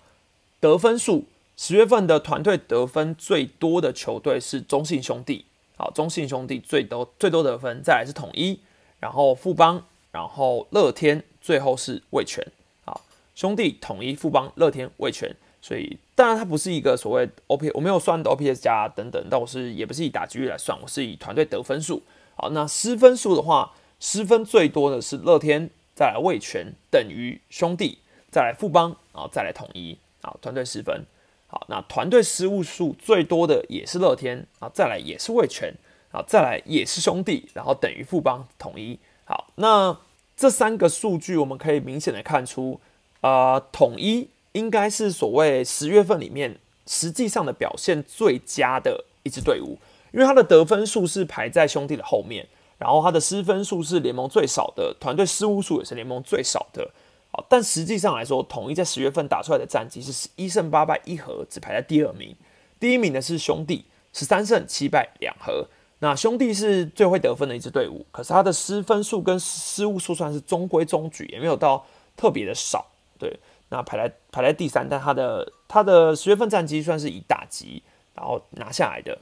[0.59, 1.25] 得分数
[1.57, 5.45] 十月份的团队得分最多的球队是中信兄弟。
[5.77, 8.61] 好，中信兄弟最多最多得分，再来是统一，
[8.99, 12.45] 然后富邦，然后乐天，最后是味全。
[12.85, 13.01] 好，
[13.35, 22.01] 兄弟、统一、富邦、乐天、味全，所以当然它不是一个所谓 O P，我没有算的 O P S 加等等，但我是也不是以打击率来算，我是以团队得分数。
[22.35, 27.99] 好，那失分数的话，失分最多的是乐天，再来味全，等于兄弟，
[28.31, 29.97] 再来富邦，然后再来统一。
[30.21, 31.05] 好，团队失分。
[31.47, 35.73] 好，那团队失误数最多的也是乐天啊，再来也是味全
[36.11, 38.97] 啊，再来也是兄弟，然后等于富邦统一。
[39.25, 39.97] 好，那
[40.37, 42.79] 这三个数据我们可以明显的看出，
[43.19, 49.77] 啊，统一应该是所谓十月份里面实际上的表现最佳的一支队伍，
[50.11, 56.91] 因为他的得分数是排在兄弟的后面，然后他的失分数是联盟最少的，团队失误数也是联盟最少的。
[57.31, 62.35] 好，但实际上来说，统一在十月份打出来的战绩是一胜八败一和，只排在第二名。
[62.77, 65.67] 第一名的是兄弟，十三胜七败两和。
[65.99, 71.85] 那兄弟是最会得分的一支队伍，可是他的失分数跟失误数算是中规中矩，也没有到
[72.17, 72.85] 特别的少。
[73.19, 73.39] 对，
[73.71, 77.81] 那排在排在第三，但他的他的十月份战绩算是以打击
[78.13, 79.17] 然后拿下来的。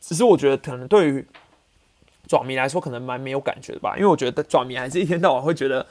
[0.00, 1.24] 只是我觉得可能对于
[2.26, 5.86] 爪迷来说，可能蛮没有感觉的吧，因为我觉得爪迷还是一天到晚会觉得。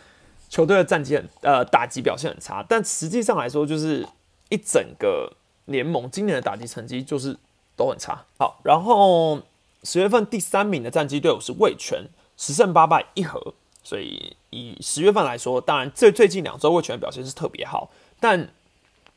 [0.50, 4.08] 球队的战绩很呃打击表现很差，但实际上来说，就是
[4.48, 5.30] 一整个
[5.66, 7.38] 联盟今年的打击成绩就是
[7.76, 8.24] 都很差。
[8.40, 9.42] 好，然后
[9.84, 12.06] 十月份第三名的战绩队伍是魏权，
[12.38, 13.56] 十胜八败一和，
[13.88, 18.50] 所以以十月份来说，当然最最近两周魏权的表现是特别好，但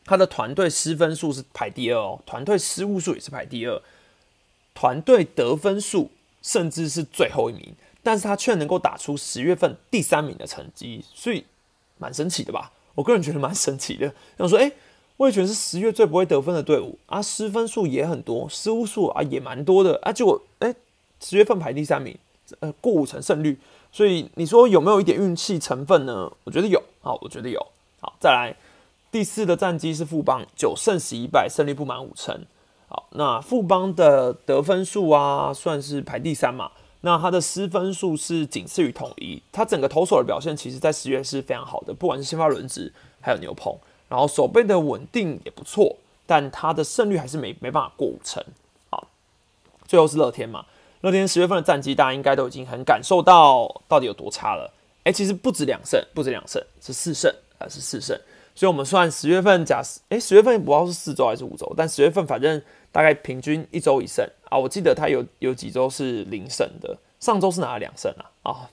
[0.04, 3.83] 他的团队失分数是排第二哦，团队失误数也是排第二，
[4.72, 7.74] 团队得分数甚至是最后一名。
[8.00, 11.44] 但是他却能够打出十月份第三名的成绩，所以
[11.98, 12.70] 蛮神奇的吧？
[12.94, 14.14] 我个人觉得蛮神奇的。
[14.38, 14.70] 想说，哎，
[15.16, 20.72] 魏权是十月最不会得分的队伍啊，失分数也很多，失误数啊也蛮多的啊，结果哎，
[21.20, 22.16] 十月份排第三名，
[22.61, 23.59] 呃，过五成胜率，
[23.92, 26.33] 所以你说有没有一点运气成分呢？
[26.44, 27.64] 我觉得有，好，我觉得有。
[28.00, 28.55] 好，再来
[29.11, 32.44] 第四的战绩是富邦，九胜十一败，胜率不满五成。
[32.88, 36.70] 好，那富邦的得分数啊，算是排第三嘛。
[37.03, 43.74] 那他的失分数是仅次于统一，他整个投手的表现其实在十月是非常好的，不管是先发轮值还有牛棚，
[44.09, 48.44] 然后手背的稳定也不错，但他的胜率还是没没办法过五成。
[48.90, 49.09] 好，
[49.88, 50.66] 最后是乐天嘛，
[51.00, 54.72] 乐天十月份的战绩大家应该都已经很感受到到底有多差了。
[55.04, 58.18] 哎，其实不止两胜，不止两胜，是四胜啊，是四胜。
[58.54, 62.60] 所以我们算十月份假设，哎，十月份不知道是四周还是五周，但十月份反正。
[62.92, 68.70] 大概平均一周一胜啊，我记得他有有几周是零胜的，上周是拿了两胜啊啊，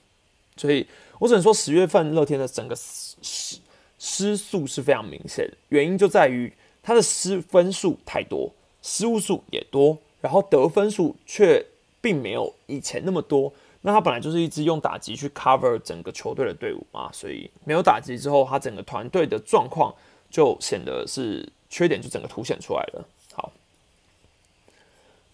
[0.55, 0.87] 所以
[1.19, 3.59] 我只能说十月份乐天的整个失
[3.99, 11.63] 失速是非常明显，原因就在于他的失分数太多，失误数也多，然后得分数却
[12.01, 13.51] 并没有以前那么多。
[13.81, 19.93] 那他本来就是一支用打击去 cover 整个球队的队伍嘛，所以没有打击之后，他整个团队的状况。
[20.29, 23.07] 就显得是缺点就整个凸显出来了。
[23.33, 23.49] 好，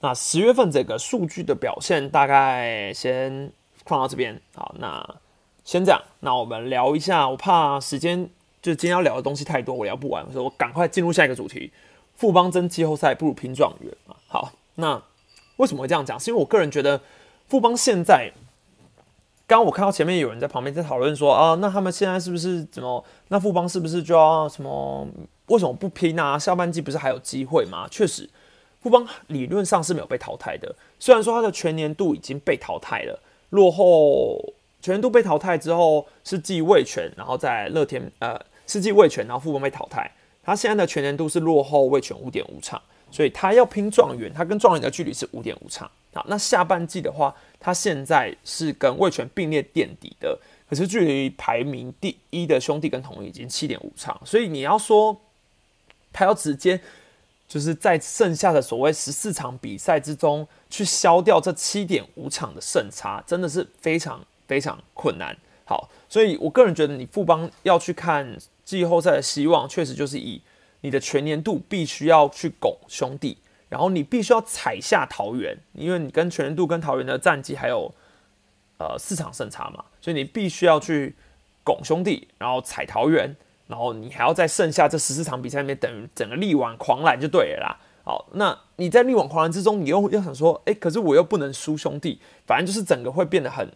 [0.01, 3.51] 那十月份这个数据的表现大概先
[3.85, 4.39] 放到这边。
[4.53, 5.15] 好，那
[5.65, 7.27] 先这样，那我们聊一下。
[7.27, 8.29] 我怕时间
[8.61, 11.71] 就今天要聊的东西太多，我聊不完，所以我赶快进入下一个主题。
[12.15, 14.13] 富邦争季后赛不如拼状元啊。
[14.27, 15.01] 好，那
[15.57, 16.19] 为什么会这样讲？
[16.19, 17.01] 是因为我个人觉得
[17.47, 18.31] 富邦现在。
[19.45, 23.03] 刚刚我看到前面有人在旁边在讨论说啊，那他们现在是不是怎么？
[23.27, 25.05] 那富邦是不是就要什么？
[25.47, 26.39] 为什么不拼啊？
[26.39, 27.85] 下半季不是还有机会吗？
[27.91, 28.27] 确实，
[28.81, 30.73] 富邦理论上是没有被淘汰的。
[30.97, 34.41] 虽然说他的全年度已经被淘汰了，落后
[34.81, 40.09] 全年度被淘汰之后是继卫权，然后在乐天呃是继卫权，然后富邦被淘汰。
[40.41, 42.81] 他现在的全年度是落后卫权五点五场，
[43.13, 45.89] 所以他要拼状元，他跟状元的距离是五点五场。
[46.13, 47.33] 好，那下半季的话。
[47.65, 50.37] 他现在是跟魏权并列垫底的，
[50.69, 55.17] 可是距离排名第一的兄弟跟统一已经七点五场，所以你要说
[56.11, 56.77] 他要直接
[57.47, 65.33] 就是在剩下的所谓十四场比赛之中去消掉这七点五场的胜差，真的是非常非常困难。
[65.63, 70.41] 好，所以我个人觉得你富邦要去看季后赛的希望，确实就是以
[70.83, 73.39] 你的全年度必须要去拱兄弟。
[73.69, 77.91] 然后你必须要踩下桃园，因为你跟全年度跟桃园的战绩还有
[78.77, 81.15] 呃四场胜差嘛，所以你必须要去
[81.63, 87.79] 拱兄弟，然后踩桃园，然后你还要在剩下这十四场比赛里面等整个力挽狂澜就对了啦。
[88.03, 93.67] 好，那你在力挽狂澜之中，你又要想说，哎，可是我又不能输兄弟，反正就是整个会变得很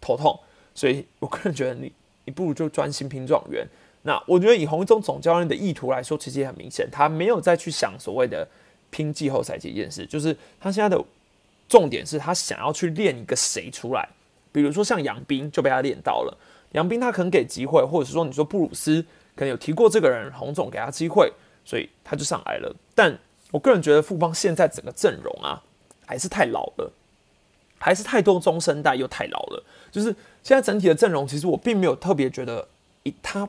[0.00, 0.38] 头痛。
[0.76, 1.92] 所以我个人觉得你
[2.24, 3.66] 你不如就专心拼状元。
[4.02, 8.46] 那我觉得以洪一中总教练的意图来说，其实也很明显，他没有再去想所谓的。
[8.92, 11.00] 拼季后赛这件事，就是他现在的
[11.68, 14.08] 重点是他想要去练一个谁出来，
[14.50, 16.36] 比如说像杨斌就被他练到了，
[16.72, 19.00] 杨斌他可能给机会，或者是说你说布鲁斯
[19.36, 21.32] 可能有提过这个人，洪总给他机会，
[21.64, 22.74] 所以他就上来了。
[22.92, 23.16] 但
[23.52, 25.62] 我个人觉得富邦现在整个阵容啊，
[26.04, 26.92] 还是太老了，
[27.78, 30.08] 还是太多中生代又太老了，就是
[30.42, 32.66] 现在整体的阵容，其实我并没有特别觉得，
[33.04, 33.48] 一他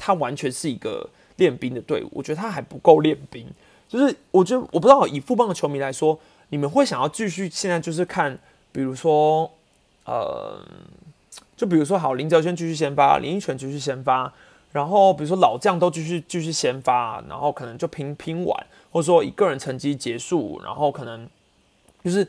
[0.00, 3.46] 他完全是一个练兵的队伍，我觉得他还不够练兵。
[3.86, 8.38] 就是我觉得我不知道以富邦的球迷来说，你们会想要继续现在就是看，
[8.72, 9.50] 比如说，
[10.06, 10.58] 呃，
[11.56, 14.32] 就比如说好林哲轩继续先发，林奕泉继续先发，
[14.72, 21.28] 然后比如说老将都继续继续先发，然后可能就拼拼完，或者说以个人成绩结束，然后可能
[22.04, 22.26] 就是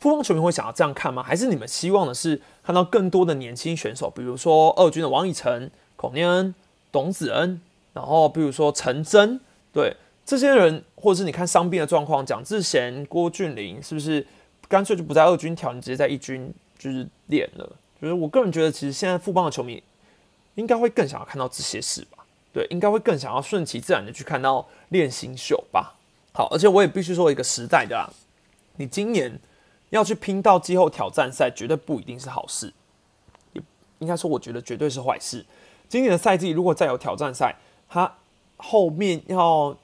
[0.00, 1.22] 富邦球迷会想要这样看吗？
[1.22, 6.54] 还是你们希望的是看到更多的年轻选手，比如说二军的王以诚、孔念恩、
[6.94, 7.60] 董子恩，
[7.92, 9.40] 然后比如说陈真，
[9.72, 9.96] 对。
[10.26, 14.26] 这些人，或者是你看伤病的状况，蒋志贤、郭俊霖，是不是
[14.66, 17.72] 干脆就不在二军调，你直接在一军就是练了？
[18.00, 19.82] 就是我个人觉得，其实现在富邦的球迷
[20.54, 22.24] 应该会更想要看到这些事吧？
[22.54, 25.94] 对，应该会更想要顺其自然的去看到练新秀吧？
[26.32, 28.10] 好，而且我也必须说一个时代的，
[28.76, 29.38] 你今年
[29.90, 32.72] 要去拼到季后挑战赛，绝对不一定是好事，
[33.52, 33.62] 也
[33.98, 35.44] 应该说，我觉得绝对是坏事。
[35.88, 37.56] 今年的赛季如果再有挑战赛，
[37.88, 38.14] 它
[38.56, 39.76] 后面要。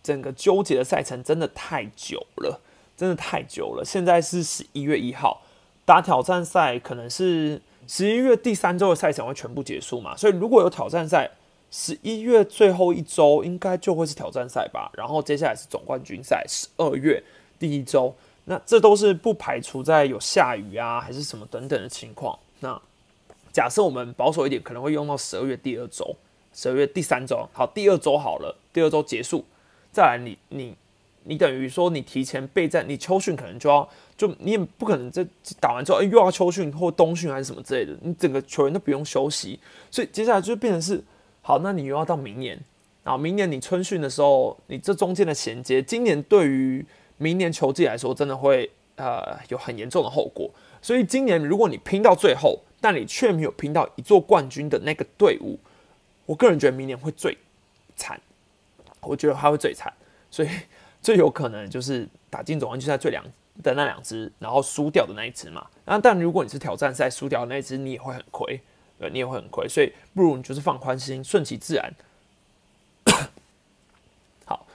[0.00, 2.58] 整个纠结的赛程真的太久了，
[2.96, 3.84] 真的太久了。
[3.84, 5.42] 现在是十一月一号
[5.84, 10.16] 打挑战赛，可能是十一月第三周的赛程会全部结束嘛？
[10.16, 11.30] 所以如果有挑战赛，
[11.70, 14.90] 十一月最后一周应该就会是挑战赛吧。
[14.94, 17.22] 然后接下来是总冠军赛，十二月
[17.58, 18.14] 第一周，
[18.46, 22.38] 那这都是不排除在有下雨啊，还是什么等等的情况。
[22.60, 22.80] 那
[23.52, 26.14] 假设我们保守一点，可能会用到十二月第二周，
[26.52, 29.44] 十二月第三周，好，第二周好了，第二周结束。
[29.90, 30.74] 再来，你你
[31.24, 35.26] 你等于说你提前备战，你秋训可能就要就你也不可能这
[35.58, 39.58] 打完之后，哎又要秋训或冬训还是什么之类的，你整个球员都不用休息，
[39.90, 41.02] 所以接下来就变成是
[41.42, 42.58] 好，那你又要到明年，
[43.02, 46.84] 然后明年你春训的时候，你这中间的衔接，今年对于
[47.16, 50.48] 明年球季来说，真的会呃有很严重的后果。
[50.80, 55.58] 所以今年如果你拼到最后，但你却没有拼到一座冠军的那个队伍，
[56.26, 57.36] 我个人觉得明年会最
[57.96, 58.20] 惨。
[59.00, 59.92] 我觉得他会最惨，
[60.28, 60.48] 所以
[61.00, 63.24] 最有可能就是打进总冠军赛最两
[63.62, 65.64] 的那两只，然后输掉的那一只嘛。
[65.84, 68.60] 那但如果你是挑战赛输掉的那一只，你也会很亏，
[68.98, 69.68] 对，你也会很亏。
[69.68, 71.94] 所以不如你就是放宽心，顺其自然。
[74.44, 74.66] 好，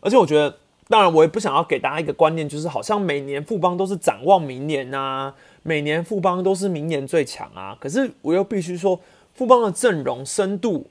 [0.00, 0.58] 而且我觉得，
[0.88, 7.76] 当然我也不想要给大家一个观念，就是好像每年富邦都是展望明年呐，每年富邦都是明年最强啊。
[7.80, 9.00] 可是我又必须说，
[9.34, 10.90] 富邦的阵容深度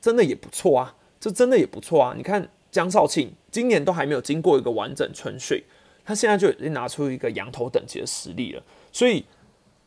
[0.00, 0.96] 真的也不错啊。
[1.20, 2.14] 这真的也不错啊！
[2.16, 5.62] 你看江少庆今年都还没有经过一个完整春训，
[6.04, 8.62] 他现在就已经拿出一个羊头等级的实力了。
[8.90, 9.24] 所以，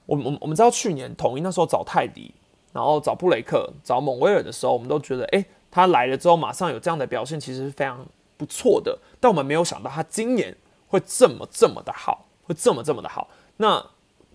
[0.06, 2.34] 我们我们知道去年统一那时候找泰迪，
[2.72, 8.98] 然后找布雷克、找蒙威尔的时候，我们都觉得，哎，他来了之后马上有这样的表现，其实是非常不错的。
[9.20, 10.56] 但我们没有想到他今年
[10.88, 13.30] 会这么这么的好，会这么这么的好。
[13.58, 13.86] 那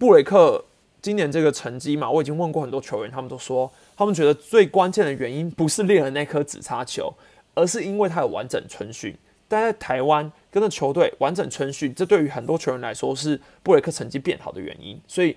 [0.00, 0.64] 布雷克
[1.02, 7.12] 今年这个成绩嘛，我已经问过很多球员，他们都说他们觉得最关键的原因不是练了那颗紫叉球，
[7.54, 9.14] 而是因为他有完整春训。
[9.46, 14.98] 但在台湾跟着球队完整春训，这对于很多球员来说是布雷克成绩变好的原因。
[15.06, 15.36] 所以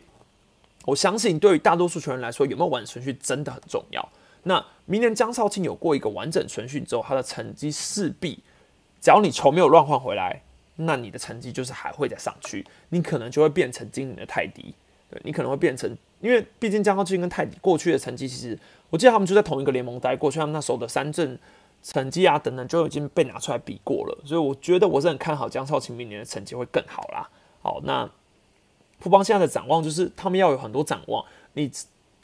[0.86, 4.08] 我相信，对于大多数球员来说，有没有完整春训真的很重要。
[4.44, 8.40] 那明年江少庆有过一个完整春训之后，他的成绩势必，
[9.02, 10.42] 只要你球没有乱换回来，
[10.76, 14.74] 那你的成绩就是还会再上去，你可能就会变成今年的泰迪，
[15.10, 18.58] 对你可能会变成，因为毕竟江少庆跟泰迪过去的成绩，其实
[18.90, 21.38] 我记得他们就在同一个联盟待过，去他们那时候的三阵
[21.84, 27.30] 成绩啊等等就已经被拿出来比过了，所以我觉得我是很看好江少庆明年的成绩会更好啦。
[27.62, 28.10] 好，那
[29.00, 31.72] 富邦现在的展望就是他们要有很多展望，你。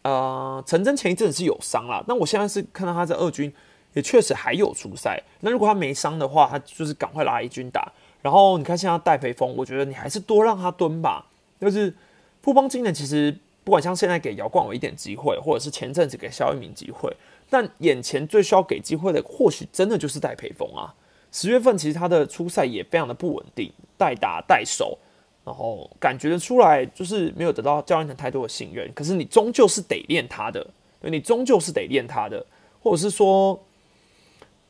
[0.02, 3.54] 呃，陈真前一阵是有伤啦，那我现在是看到他在二军
[3.91, 5.22] 也确实还有出赛。
[5.41, 7.91] 那如果他没伤的话，他就是赶快拉一军打。
[8.22, 11.26] 然后你看现在戴培峰，我觉得你还是多让他蹲吧。
[11.59, 11.93] 就是
[12.41, 17.15] 富邦今年其实不管像现在给姚冠伟一点机会，或者是前阵子给肖一鸣机会，
[17.49, 20.93] 但眼前最需要给机会的，或许真的就是戴培峰啊。
[21.32, 24.97] 十月份其实他的初赛也非常的不稳定，代打代守。
[25.45, 28.91] 然后感觉得出来，就是没有得到教练团太多的信任。
[28.93, 30.63] 可是你终究是得练他的，
[31.01, 32.45] 对你终究是得练他的，
[32.84, 33.59] 或者是说，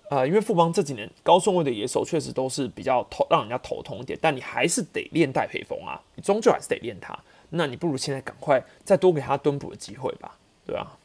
[0.09, 7.17] 呃，因为富邦这几年高顺位的野手确实都是比较头让人家头痛一点，但你还是得练戴培峰啊，你终究还是得练他。
[7.51, 10.97] 那你不如现在赶快再多给他蹲补的机会吧，对吧？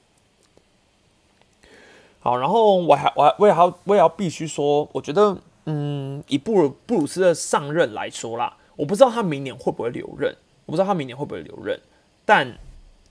[2.21, 5.37] 好，然后我还我还我也要我也要必须说，我觉得，
[5.67, 8.57] 嗯，以布鲁布鲁斯的上任来说啦。
[8.77, 10.35] 我不知道他明年会不会留任，
[10.67, 11.79] 我不知道他明年会不会留任。
[12.25, 12.59] 但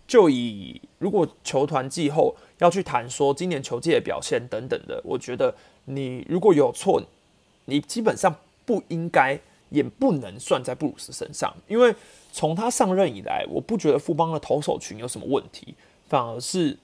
[0.05, 7.01] 就以如果球团季后要去谈说今年球季的表现等等的，我觉得你如果有错，
[7.65, 11.93] 你基本上不应该也不能算在布鲁斯身上，因为
[12.31, 15.75] 从他上任以来，我不觉得富邦的投手群有什么问题，
[16.07, 16.77] 反而是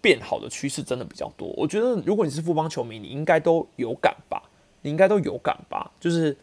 [0.00, 1.48] 变好的趋势真的比较多。
[1.56, 4.42] 我觉得如果你是富邦球迷，你应该都有感吧，
[4.82, 6.36] 你应该都有感吧，就是。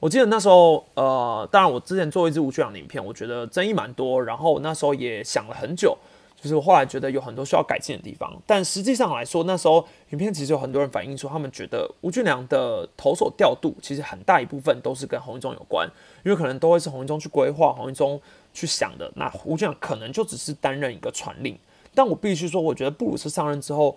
[0.00, 5.96] 我记得那时候，呃，当然我之前做一支吴俊阳的影片，我觉得争议蛮多，然后那时候也想了很久，
[6.44, 8.30] 就是我后来觉得有很多需要改进的地方。
[8.46, 15.88] 但实际上来说，那时候影片其实有很多人反映说，他们觉得吴俊良的投手调度其实很大一部分都是跟洪一中有关，
[16.22, 18.20] 因为可能都会是洪一中去规划、洪一中
[18.52, 19.10] 去想的。
[19.16, 21.58] 那吴俊良可能就只是担任一个传令。
[21.94, 23.96] 但我必须说，我觉得布鲁斯上任之后，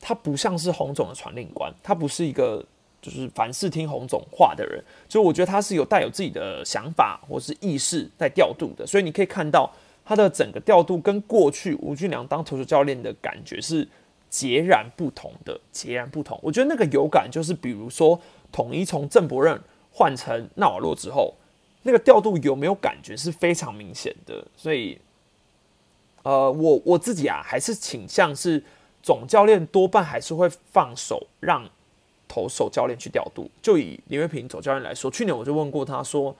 [0.00, 2.64] 他不像是洪总的传令官，他不是一个。
[3.02, 9.72] 就是凡事听洪总话的人，所以我觉得他是有带有自己的想法或是意识在调度的，所以你可以看到
[10.06, 13.86] 他的整个调度跟过去吴俊良当投手教练的感觉是
[14.30, 16.38] 截然不同的，截然不同。
[16.42, 18.18] 我觉得那个有感就是，比如说
[18.52, 21.34] 统一从郑伯任换成纳瓦洛之后，
[21.82, 24.46] 那个调度有没有感觉是非常明显的。
[24.56, 24.98] 所以，
[26.22, 28.62] 呃，我我自己啊，还是倾向是
[29.02, 31.68] 总教练多半还是会放手让。
[32.28, 36.34] 投手教练去调度，就以林月平总教练来说，去年我就问过他说，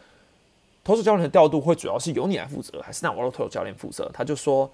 [0.86, 4.08] 投手教练的调度会主要是由你来负责，还是那瓦洛投手教练负责？
[4.14, 4.70] 他就说，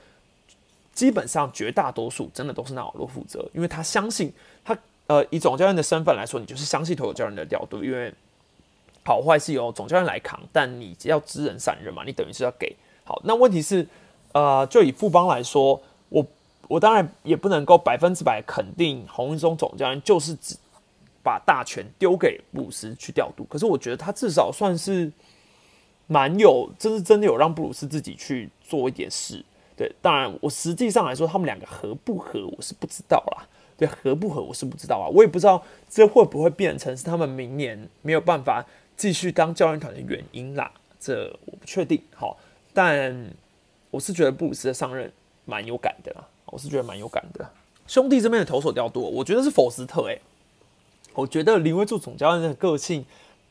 [0.92, 4.30] 基本上绝大多数真的都是那瓦洛负责，因为他相信
[4.62, 8.12] 他，呃，以总教练的身份来说，你就是相信投手教练的调度，因为
[9.02, 13.18] 好坏是由总教练来扛，但你要知人善任嘛，你等于是要给好。
[13.24, 13.88] 那问题是，
[14.32, 16.26] 呃，就以富邦来说，我
[16.68, 20.54] 我当然也不能够百分之百肯定洪一中总教练就是指。
[21.24, 25.08] 把大权丢给布斯去调度，可是我觉得他至少算是
[26.12, 29.42] 蛮有，这是真的有让布鲁斯自己去做一点事。
[29.74, 33.48] 对，当然我实际上来说，他们两个合不合，我是不知道啦。
[33.78, 35.08] 对，合不合，我是不知道啊。
[35.08, 38.64] 我也不知道这会不会变成是他们明年没有办法
[38.96, 40.70] 继续当教练团的原因啦。
[41.00, 42.00] 这我不确定。
[42.14, 42.36] 好，
[42.74, 43.30] 但
[43.90, 45.10] 我是觉得布鲁斯的上任
[45.46, 46.28] 蛮有感的啦。
[46.44, 47.50] 我是觉得蛮有感的。
[47.86, 50.20] 兄弟这边的投手调度，我觉得是否斯特诶。
[51.14, 53.04] 我觉得林威柱总教练的个性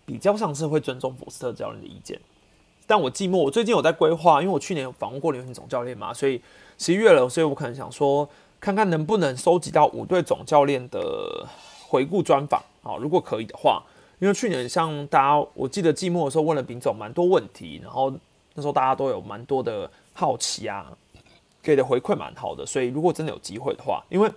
[0.05, 2.19] 比较像是会尊重福斯特教练的意见，
[2.91, 3.37] 但我寂寞。
[3.37, 6.41] 我最近有在规划，因为我去年有访问过林威总教练嘛，所以
[6.77, 8.27] 十一月了，所以我可能想说，
[8.59, 11.47] 看看能不能收集到五队总教练的
[11.87, 13.81] 回顾专访啊，如果可以的话，
[14.19, 18.11] 因为去年像大家，我记得寂寞的时候问了丙总蛮多问题，然后
[18.55, 20.91] 那时候大家都有蛮多的好奇啊，
[21.63, 24.29] 给的回馈蛮好的，所以如果真的有机会的话，因为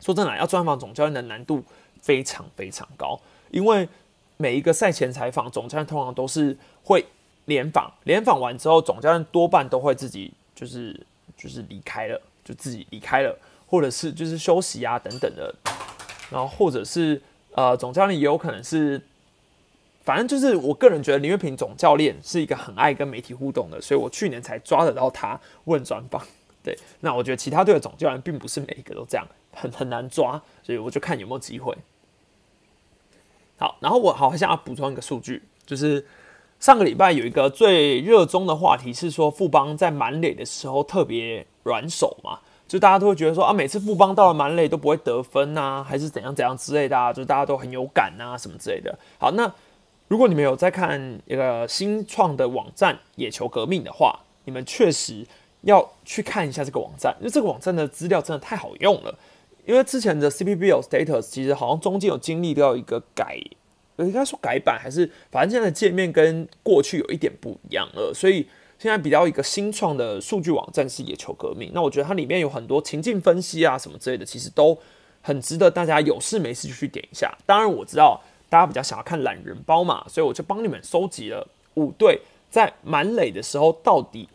[0.00, 1.62] 说真的，要专访总教练的难度。
[2.00, 3.18] 非常非常高，
[3.50, 3.88] 因为
[4.36, 7.02] 每一个赛前采访，总教练通常都是会
[7.46, 10.98] 联访，联访完之后，总教练多半都会自己就是
[11.36, 15.54] 就是离开了，就自己离开了，或者是就是休息啊等等的，
[16.30, 17.20] 然后或者是
[17.52, 19.00] 呃总教练也有可能是，
[20.02, 26.22] 反正就是我个人觉得林月平总教练是一个很爱跟媒体互动的，所以我去年才抓得到他问专访。
[26.64, 31.76] 对，那我觉得其他队的总教练并不是每一个都这样，很很难抓，所以我就看有没有机会。
[33.58, 36.06] 好，然后我好像要补充一个数据，就是
[36.60, 48.98] 上个礼拜有一个最热衷的话题是说富邦在满垒的时候特别软手嘛，就大家都会觉得说啊，每次富邦到了满垒都不会得分啊，还是怎样怎样之类的啊，就大家都很有感啊什么之类的。
[49.18, 49.52] 好，那
[50.08, 55.26] 如果你们有在看一个新创的网站野球革命的话，你们确实
[55.62, 59.14] 要去看一下这个网站，因为这个网站的资料真的太好用了。
[59.66, 63.38] 因为之前的 CPBL status 其实好像中间有经历到一个改，
[63.98, 68.46] 应该说改版还是，反正现在的界面跟过去有一点不一样了，所以
[68.78, 71.70] 现在比较一个新创的数据网站是野球革命。
[71.72, 74.76] 那我觉得它里面有很多情境分析啊什么之类的，其实都
[75.22, 77.32] 很值得大家有事没事就去点一下。
[77.46, 82.20] 当然我知道大家比较想要看懒人包嘛，所以我就帮你们收集了五队
[82.50, 84.28] 在满垒的时候到底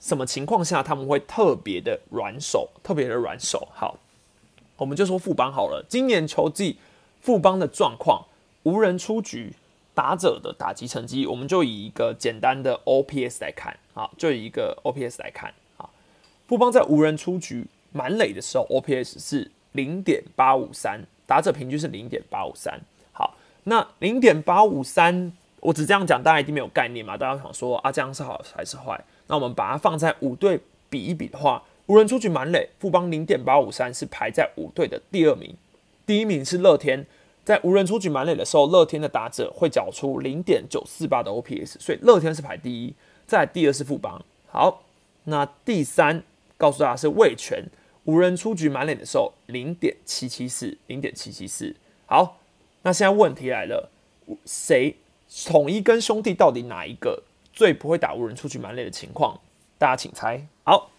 [0.00, 3.68] 什么情况下他们会特别的软手，特别的软手。
[3.72, 3.98] 好。
[4.76, 6.76] 我们就说富邦好了，今年球季
[7.20, 8.26] 富邦的状况，
[8.64, 9.54] 无人出局，
[9.94, 15.88] 打者的打击成绩，我们就以一个简单的 OPS 来看啊，就以一个 OPS 来看啊，
[16.48, 22.80] 富邦在无人出局满垒的时候，OPS 是零点八五三，打者平均是零点八五三。
[23.12, 27.16] 好，那零点八五三，我只这样讲，大家一定没有概念嘛？
[27.16, 28.98] 大家想说啊，这样是好还是坏？
[29.28, 30.60] 那我们把它放在五队
[30.90, 31.62] 比一比的话。
[31.86, 35.54] 无人出局满垒，富邦零点八五三是排在五队的第二名，
[36.06, 37.06] 第一名是乐天。
[37.44, 42.94] 在无人出局满垒的时候，乐天的打者会缴出零点九四八的 OPS，所以乐天是排第一。
[43.26, 44.24] 再第二是富邦。
[44.46, 44.82] 好，
[45.24, 46.22] 那第三
[46.56, 47.64] 告诉大家是魏权，
[48.04, 51.74] 无人出局满垒的时候零点七七四，零点七七四。
[52.06, 52.38] 好，
[52.82, 53.90] 那现在问题来了，
[54.44, 54.96] 谁
[55.46, 57.22] 统一跟兄弟到底哪一个
[57.52, 59.40] 最不会打无人出局满垒的情况？
[59.78, 60.46] 大家请猜。
[60.64, 60.90] 好。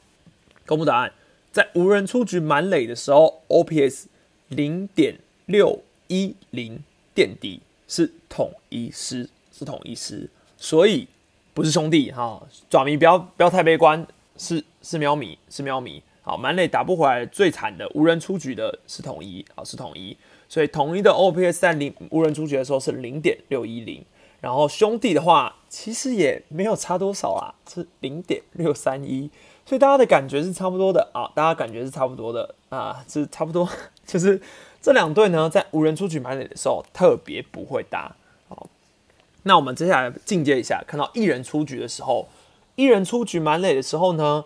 [0.67, 1.13] 公布答案，
[1.51, 4.05] 在无人出局满垒的时候，OPS
[4.47, 6.81] 零点六一零
[7.13, 11.07] 垫底是统一师，是统一师，所以
[11.53, 12.41] 不是兄弟哈。
[12.69, 14.05] 爪迷不要不要太悲观，
[14.37, 16.01] 是是喵咪是喵咪。
[16.21, 20.17] 好，满垒打不回来最惨的无人出局的是统一，好是统一，
[20.49, 24.03] 所以统一的 OPS 在零无人出局的时候是零点六一零，
[24.41, 29.29] 然后兄弟的话其实也没有差多少啊，是零点六三一。
[29.67, 33.67] 所以大家的感觉是差不多的啊，大家感觉是差不多的啊，是差不多，
[34.05, 34.39] 就是
[34.85, 38.15] 这两队呢，在无人出局满垒的时候特别不会打。
[38.47, 38.69] 好，
[39.41, 42.27] 那我们接下来进阶一下，看到一人出局的时候，
[42.75, 44.45] 一人出局满垒的时候呢，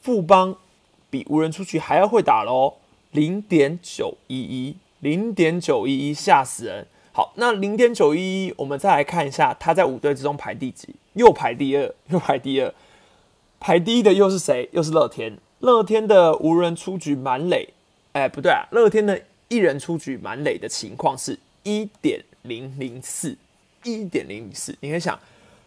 [0.00, 0.54] 富邦
[1.10, 2.74] 比无人出局还要会打喽，
[3.10, 6.86] 零点九一一，零点九一一，吓死人。
[7.10, 10.94] 好，那零点九一一，我们再来看一下，他在五队之中排第几？
[11.14, 12.72] 又排第二， 又排第二。
[13.58, 14.68] 排第一的又是谁？
[14.70, 15.36] 又是乐天。
[15.58, 17.70] 乐天的无人出局满垒，
[18.12, 19.20] 哎，不对啊，乐天的
[19.50, 23.36] 一人出局满垒的情况是一点零零四，
[23.84, 24.74] 一点零零四。
[24.80, 25.18] 你可以想，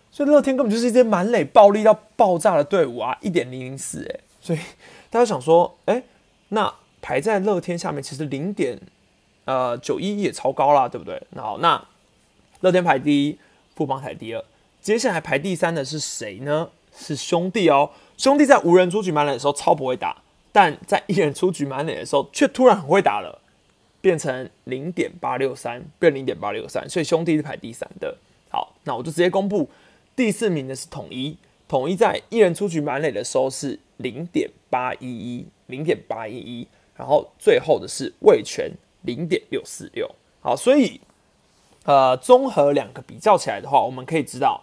[0.10, 4.60] 所以乐天根本就是一支满垒暴力到爆炸的队伍啊，一点零零四，哎，所以
[5.12, 6.02] 大家想说，哎，
[6.48, 8.80] 那排在乐天下面，其实零点
[9.46, 11.22] 呃九一也超高啦，对不对？
[11.32, 11.86] 那好，那
[12.62, 13.38] 乐天排第一，
[13.76, 14.44] 富邦排第二，
[14.82, 16.70] 接下来排第三的是谁呢？
[16.96, 20.22] 是兄弟哦，兄弟在无人出局满垒的时候超不会打，
[20.52, 23.42] 但在一人出局满垒的时候却突然很会打了，
[24.04, 28.18] 变成零点八六三，变零点八六三，所以兄弟是排第三的。
[28.50, 29.70] 好，那我就直接公布
[30.14, 31.38] 第四名的是统一，
[31.70, 38.70] 统一在一人出局满垒的时候是零点八一一，零点八一一，然后最后的是味全
[39.04, 40.14] 零点六四六。
[40.42, 41.00] 好，所以
[41.86, 44.62] 呃，综合两个比较起来的话，我们可以知道。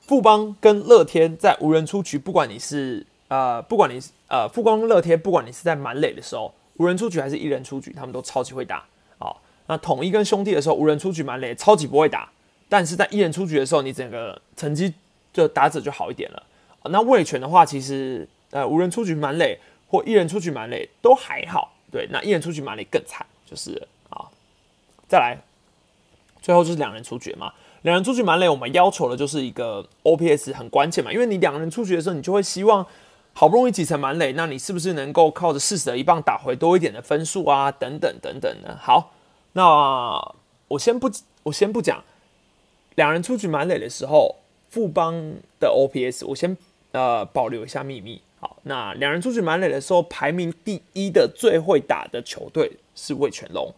[0.00, 8.84] 富邦跟乐天在无人出局，不管你是呃，不管你呃，富邦乐天，不管你是在满垒的时候无人出局，还是一人出局，他们都超级会打。
[9.18, 12.30] 好，那统一跟兄弟的时候无人出局蛮累，超级不会打。
[12.68, 14.92] 但是在一人出局的时候，你整个成绩
[15.32, 16.42] 就打者就好一点了。
[16.84, 19.58] 那卫权的话，其实呃，无人出局蛮累
[19.88, 21.72] 或一人出局蛮累都还好。
[21.90, 24.26] 对，那一人出局蛮累更惨，就是啊，
[25.08, 25.38] 再来，
[26.42, 27.52] 最后就是两人出局嘛。
[27.82, 32.84] 两人出局蛮累，我们要求的就是一个 OPS 很关键嘛，因为你两人出局的时候，你就会希望
[33.38, 37.70] 好不容易挤成满垒，那你是不是能够靠着四十一棒打回多一点的分数啊？
[37.70, 38.78] 等等等等的。
[38.80, 39.12] 好，
[39.52, 40.34] 那
[40.68, 41.10] 我先不
[41.42, 42.02] 我先不讲
[42.94, 44.36] 两人出局满垒的时候，
[44.70, 46.56] 富邦的 OPS，我先
[46.92, 48.22] 呃保留一下秘密。
[48.40, 53.70] 好，那两人出局满垒的时候，排名第一的最会打的球队是魏全龙，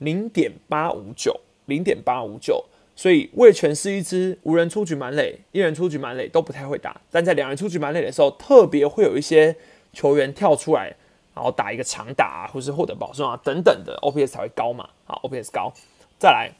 [0.00, 2.62] 零点八五九，零点八五九。
[2.98, 9.54] 所以魏全是一支无人出局满垒、一人出局满垒都不太会打，但在两人出局满垒的时候，特别会有一些
[9.92, 10.92] 球员跳出来，
[11.32, 14.90] 然后打一个长打啊，或是获得保送啊等等的，OPS 才会高嘛。
[15.04, 15.72] 好，OPS 高。
[16.18, 16.50] 再来，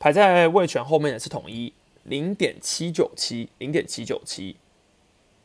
[0.00, 1.72] 排在魏全后面的是统一，
[2.02, 4.56] 零点七九七，零点七九七。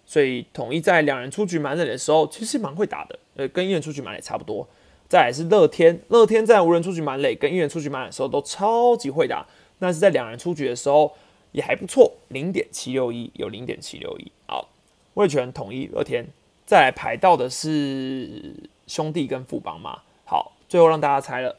[0.07, 4.67] 所以统一在两人出局满垒的时候，其实蛮会打的，呃，跟一人出局满垒差不多。
[5.07, 9.45] 再来是乐天，乐天在无人出局满垒跟一人出局满垒的时候都超级会打，
[9.77, 11.13] 但是在两人出局的时候
[11.51, 14.31] 也还不错，零点七六一有零点七六一。
[14.47, 14.67] 好，
[15.13, 16.27] 味全统一乐天，
[16.65, 18.55] 再来排到的是
[18.87, 19.99] 兄弟跟富邦嘛。
[20.25, 21.55] 好，最后让大家猜了，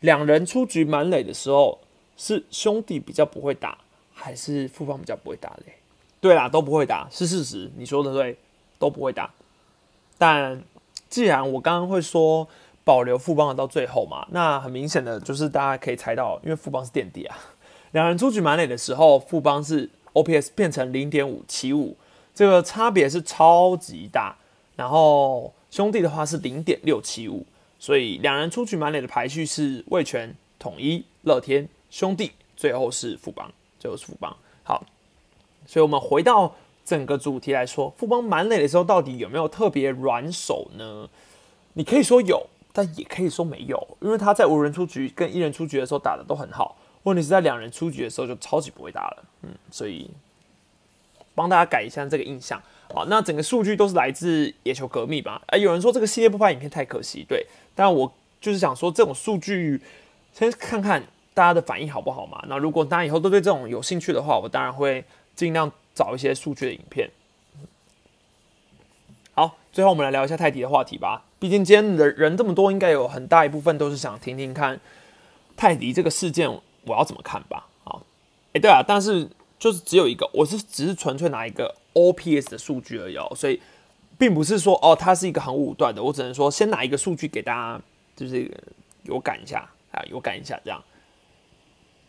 [0.00, 1.78] 两人出局满垒的时候
[2.16, 3.76] 是兄弟比较不会打，
[4.14, 5.74] 还是富邦比较不会打嘞？
[6.22, 8.38] 对啦，都不会打，是事实，你说的对，
[8.78, 9.30] 都不会打。
[10.16, 10.62] 但
[11.10, 12.48] 既然我刚刚会说。
[12.88, 17.36] 保留富邦的到最后嘛，那很明显的就是大家可以猜到，因为富邦是垫底啊。
[17.92, 21.94] 两人出局满垒的时候，富邦是 OPS 变成零点五七五，
[22.34, 24.34] 这个差别是超级大。
[24.74, 27.44] 然后兄弟的话是零点六七五，
[27.78, 34.34] 所以两人出局满垒的排序是味全、统一、乐天、兄弟，最后是富邦，最后是富邦。
[34.62, 34.82] 好，
[35.66, 36.54] 所以我们回到
[36.86, 41.06] 整个主题来说，富邦满垒的时候到底有没有特别软手呢？
[41.74, 42.46] 你可以说有。
[42.72, 49.24] 但也可以说没有，因为他在无人出局跟一人出局的时候打的都很好，问题是在两人出局的时候就超级不会打了。
[49.42, 50.10] 嗯，所以
[51.34, 52.60] 帮大家改一下这个印象。
[52.94, 55.42] 好，那整个数据都是来自野球革命吧？
[55.48, 59.80] 哎，有人说这个系列不拍影片太可惜，对，但我就是想说这种数据
[60.32, 61.02] 先看看
[61.34, 62.42] 大家的反应好不好嘛？
[62.48, 65.04] 那如果大家以后都对这种有兴趣的话，我当然会
[65.34, 67.10] 尽量找一些数据的影片。
[69.34, 71.24] 好，最后我们来聊一下泰迪的话题吧。
[71.40, 74.80] 毕竟今天人人这么多，应该有很大一部分都是想听听看
[75.56, 77.68] 泰迪这个事件我要怎么看吧。
[77.84, 78.04] 好，
[78.52, 79.28] 哎，对啊，但是
[79.58, 83.60] 就是只有一个，我是只是纯粹拿一个 OPS 的数据而已，哦所以
[84.18, 86.02] 并不是说哦，它是一个很武断的。
[86.02, 87.80] 我只能说先拿一个数据给大家，
[88.16, 88.50] 就是
[89.04, 90.82] 有感一下啊，有感一下这样，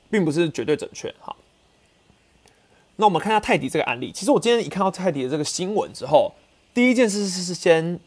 [0.09, 1.13] 并不是绝对准确。
[1.19, 1.35] 好，
[2.95, 4.11] 那我们看一下泰迪这个案例。
[4.11, 6.33] 其实我今天一看到泰迪的这个新闻之后。
[6.71, 7.99] 第一件事是先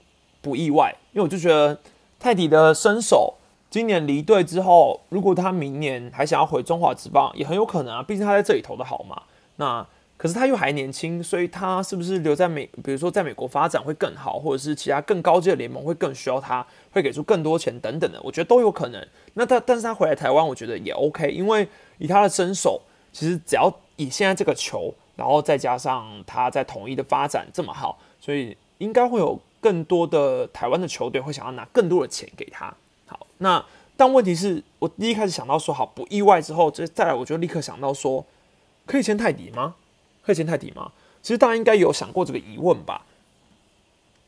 [0.42, 1.78] 不意外，因为我就觉得
[2.20, 3.32] 泰迪的身手
[3.70, 8.02] 今年离队之后，如果他明年还想要回中华职棒，也很有可能啊。
[8.02, 9.22] 毕竟他在这里投的好嘛。
[9.56, 9.86] 那
[10.18, 19.04] 可是他又还年轻，所以他是不是留在美，比如说在美国发展会更好，或者是其他更高阶的联盟会更需要他，会给出更多钱等等的，我觉得都有可能。
[19.34, 21.66] 那他但是他回来台湾，我觉得也 OK，因为
[21.98, 22.80] 以他的身手，
[23.12, 27.98] 其实只要以现在这个球，然后再加上他在统一的发展这么好。
[28.20, 32.74] 所以应该会有更多的台湾的球队会想要拿更多的钱给他。
[33.06, 33.64] 好，那
[33.96, 38.26] 但问题是我第一开始想到说好不意外之后，这再来我就立刻想到说，
[38.84, 39.76] 可以签泰迪吗？
[40.22, 40.90] 可以签泰迪吗？
[41.22, 43.06] 其实大家应该有想过这个疑问吧？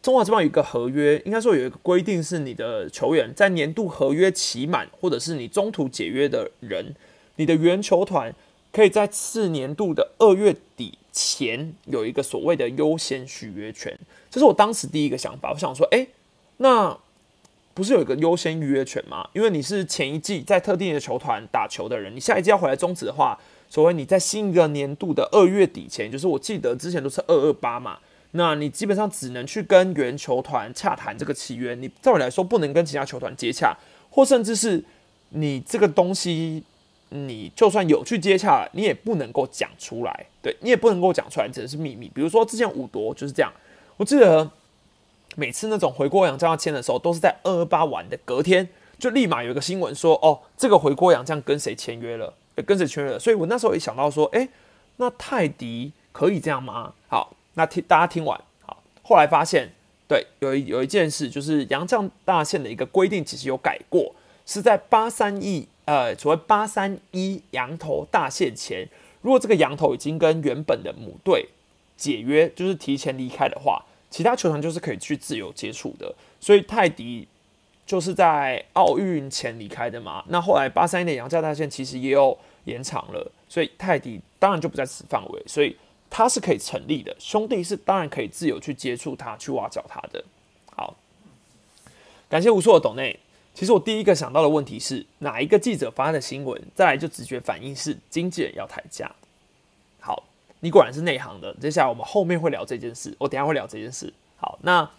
[0.00, 6.94] 中华这边有一个合约，应该说有一个规定是你的球员在年度合约期满，或者是你中途解约的人，
[7.36, 8.32] 你的原球团
[8.72, 10.98] 可以在次年度的二月底。
[11.16, 13.96] 前有一个所谓的优先续约权，
[14.34, 15.52] 这是我当时第一个想法。
[15.52, 16.04] 我想说，哎，
[16.56, 16.98] 那
[17.72, 19.28] 不是有一个优先预约权吗？
[19.32, 23.38] 因为你是前一季在特定的球团打球的人，你下一季要回来终止的话，
[23.70, 27.96] 所谓你在新一个年度的二月底前，就是我记得之前都是二二八嘛，
[28.32, 33.72] 那你基本上只能去跟原球团洽谈这个契约，你照理来说不能跟其他球团接洽，
[34.10, 34.82] 或甚至是
[35.28, 36.64] 你这个东西。
[37.10, 42.10] 你就算有去接洽，你也不能够讲出来，对你也不能够讲出来，只能是秘密。
[42.12, 43.52] 比如说之前五夺就是这样，
[43.96, 44.50] 我记得
[45.36, 48.68] 每次那种回锅洋将要签的时候，都是在二八晚的隔天，
[48.98, 52.32] 就立马有一个新闻说，哦，这个回锅洋将跟谁签约了，
[52.66, 53.18] 跟谁签约了。
[53.18, 54.48] 所以我那时候也想到说，哎，
[54.96, 56.92] 那泰迪可以这样吗？
[57.08, 59.72] 好，那听大家听完，好，后来发现，
[60.08, 64.14] 对，有一有一件事，就是洋将大线的一个规定，其实有改过，
[64.46, 65.68] 是在八三亿。
[65.86, 68.88] 呃，所谓八三一羊头大限前，
[69.20, 71.46] 如果这个羊头已经跟原本的母队
[71.96, 76.14] 解约，就是提前离开的话，其他球团就是可以去自由接触的。
[76.40, 77.26] 所以泰迪
[77.86, 80.24] 就是在奥运前离开的嘛。
[80.28, 85.76] 那后来八三年的羊价大线其实也有延长了，所以泰迪当然就不在此范围，所以
[86.10, 87.14] 他是可以成立的。
[87.18, 90.22] 兄弟是当然可以自由去接触他，去挖角他的。
[90.74, 90.96] 好，
[92.28, 93.18] 感谢无数的董内。
[93.54, 99.08] 其实我第一个想到的问题是哪一个记者发的新闻，再来就直觉反应是经纪人要抬价。
[100.64, 101.54] 你果然是内行的。
[101.60, 104.10] 接下来我们后面会聊这件事，我等下会聊这件事。
[104.38, 104.90] 好，那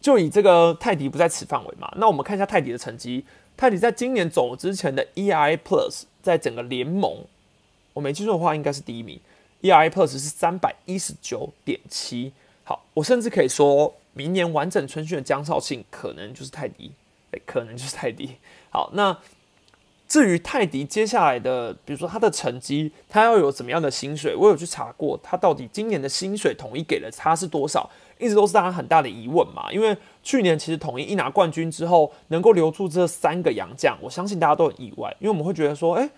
[0.00, 3.26] 就以这个泰迪不在此范围嘛，那我们看一下泰迪的成绩。
[3.58, 7.26] 泰迪在今年走之前的 ERA Plus 在整个联盟，
[7.92, 9.20] 我没记错的话，应该是第一名。
[9.60, 12.32] ERA Plus 是三百一十九点七。
[12.64, 16.92] 好，我甚至可以说明年完整春训的江少庆可能就是泰迪，
[17.32, 18.36] 哎，可能就是泰迪。
[18.70, 19.18] 好，那。
[20.10, 27.88] 至于泰迪接下来的，比如说他的成绩，他要有怎么样的薪水，我有去查过，他到底今年的薪水统一给了他是多少，
[28.18, 29.72] 一直都是大家很大的疑问嘛。
[29.72, 36.10] 因为去年其实统一一拿冠军之后，能够留住这三个洋将，我相信大家都很意外，因为我们会觉得说，诶，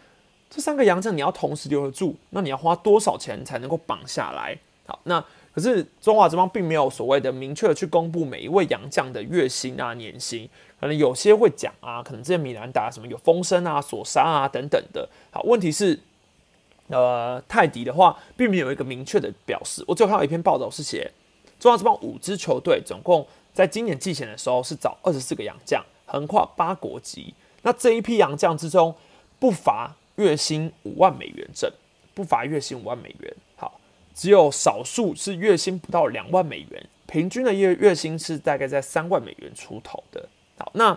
[0.49, 4.59] 这三个洋将你要同时留得住，那你要花多少钱才能够绑下来？
[4.87, 5.23] 好，那。
[5.55, 10.49] 可是中华之邦并没有所谓的明确的去公布每一位洋将的月薪啊、年薪，
[10.83, 15.09] 可能有些会讲啊，可能这些米兰达什么有风声啊、索沙啊等等的。
[15.31, 15.97] 好，问题是，
[16.89, 19.85] 呃，泰迪的话并没有一个明确的表示。
[19.87, 21.09] 我只有看到一篇报道是写，
[21.61, 23.25] 中央之邦五支球队总共
[23.55, 27.33] 在今年季前的时候是找二十四个洋将，横跨八国籍。
[27.63, 28.93] 那这一批洋将之中，
[29.39, 31.71] 不乏月薪五万美元整，
[32.13, 33.33] 不乏月薪五万美元。
[33.55, 33.81] 好
[34.17, 40.29] 只有少数是月薪不到两万美元，平均的月月薪是大概在三万美元出头的。
[40.63, 40.97] 好，那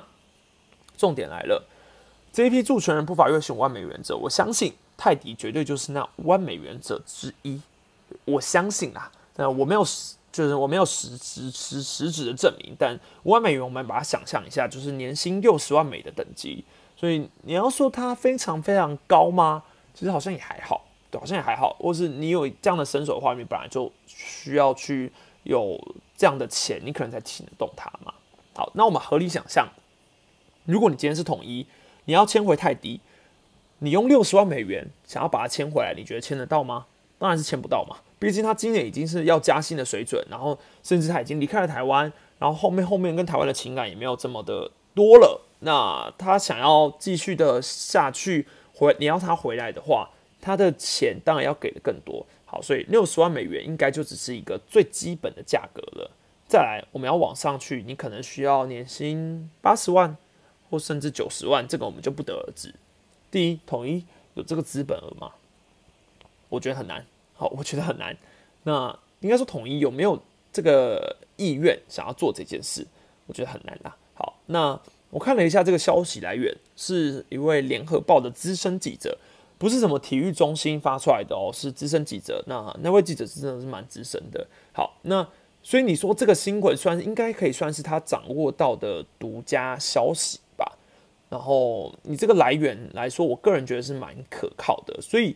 [0.96, 1.66] 重点来了，
[2.32, 7.60] 这一批助权人不乏月薪五万美元者，我相信泰迪绝对就是那五万美元者之一。
[8.26, 16.64] 我相信啊，呃，我没有实，就是我没有实实实实质的证明，但五万美元我们把它想象一下，就是年薪六十万美的等级。
[16.96, 19.64] 所以你要说它非常非常高吗？
[19.96, 20.86] 其实好像也还好。
[21.10, 25.12] 对好像也还好，或是你有这样的身手的话，你本来就需要去
[25.44, 25.80] 有
[26.16, 28.14] 这样的钱，你可能才请得动他嘛。
[28.56, 29.68] 好，那我们合理想象，
[30.66, 31.68] 如果你今天是统一，
[32.06, 33.02] 你要签回泰迪，
[33.80, 36.86] 你用六十万美元想要把它签回来，你觉得签得到吗？
[37.20, 37.98] 当然是签不到嘛。
[38.18, 45.42] 毕竟他今年已经是要加薪的水准，然后甚至他已经离开了台湾，然后后面后面跟台湾的情感也没有这么的多了。
[45.60, 50.10] 那他想要继续的下去回，你要他回来的话。
[50.42, 56.12] 他的钱当然要给的更多，好，所以六十万美元应该就只是一个最基本的价格了。
[56.48, 60.16] 再来，我们要往上去，你可能需要年薪八十万
[60.70, 62.74] 或甚至九十万，这个我们就不得而知。
[63.32, 65.32] 第一，统一有这个资本额吗？
[66.50, 67.06] 我觉得很难。
[67.34, 68.16] 好，我觉得很难。
[68.64, 70.22] 那应该说统一有没有
[70.54, 72.86] 这个意愿想要做这件事？
[73.26, 73.98] 我觉得很难啦。
[74.14, 74.80] 好，那
[75.10, 79.18] 我看了一下这个消息来源，是一位联合报的资深记者。
[79.58, 82.44] 不是什么体育中心发出来的哦，是资深记者。
[82.46, 84.46] 那那位记者真的是蛮资深的。
[84.74, 85.26] 好，那
[85.66, 90.78] 所以你说这个新闻算应该可以算是他掌握到的独家消息吧？
[91.28, 95.02] 然后你这个来源来说，我个人觉得是蛮可靠的。
[95.02, 95.36] 所以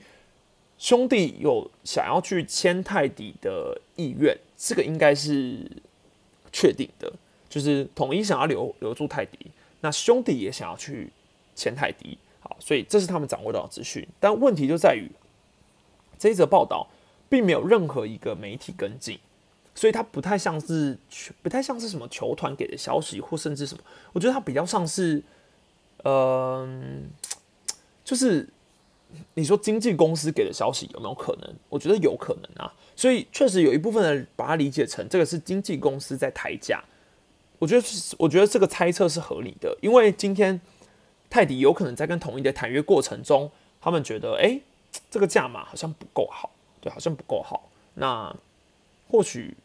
[0.78, 5.68] 兄弟有想要去签泰迪的意愿，这个应该是
[6.54, 7.12] 确定的。
[7.50, 9.48] 就是统一想要留留住泰迪，
[9.82, 11.12] 那兄弟也想要去
[11.56, 12.16] 签泰迪。
[12.40, 15.10] 好，所以这是他们掌握到的资讯，但问题就在于
[16.20, 16.88] 这一则报道
[17.28, 19.20] 并没有任何一个媒体跟进，
[19.80, 20.98] 所以它不太像是
[21.42, 25.24] 不太像是什么球团给的消息，或甚至什么，我觉得它比较像是，
[26.04, 27.10] 嗯，
[28.04, 28.50] 就是
[29.36, 31.56] 你说经纪公司给的消息有没有可能？
[31.70, 36.84] 我觉得有可能啊，所以确实有一部分人把它理解成这个是经纪公司在抬价，
[37.60, 40.60] 我觉得我觉得这个猜测是合理的，因为今天。
[41.32, 44.60] 泰迪有可能在跟统一的谈约过程中，他们觉得，哎，
[45.12, 46.50] 这个价码好像不够好，
[46.82, 47.70] 对，好像不够好。
[47.94, 48.36] 那
[49.08, 49.56] 或许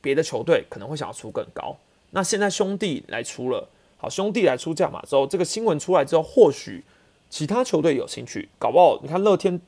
[0.00, 1.76] 别的球队可能会想要出更高。
[2.10, 6.84] 那现在兄弟来出了，好，兄弟来出价码之后，这个新闻出来之后，或许
[7.28, 9.60] 其他球队有兴趣，搞不好你看乐天、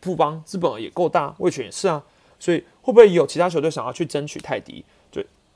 [0.00, 2.04] 富邦资本也够大，味全也是啊，
[2.38, 4.84] 所以会不会有其他球队想要去争取泰迪？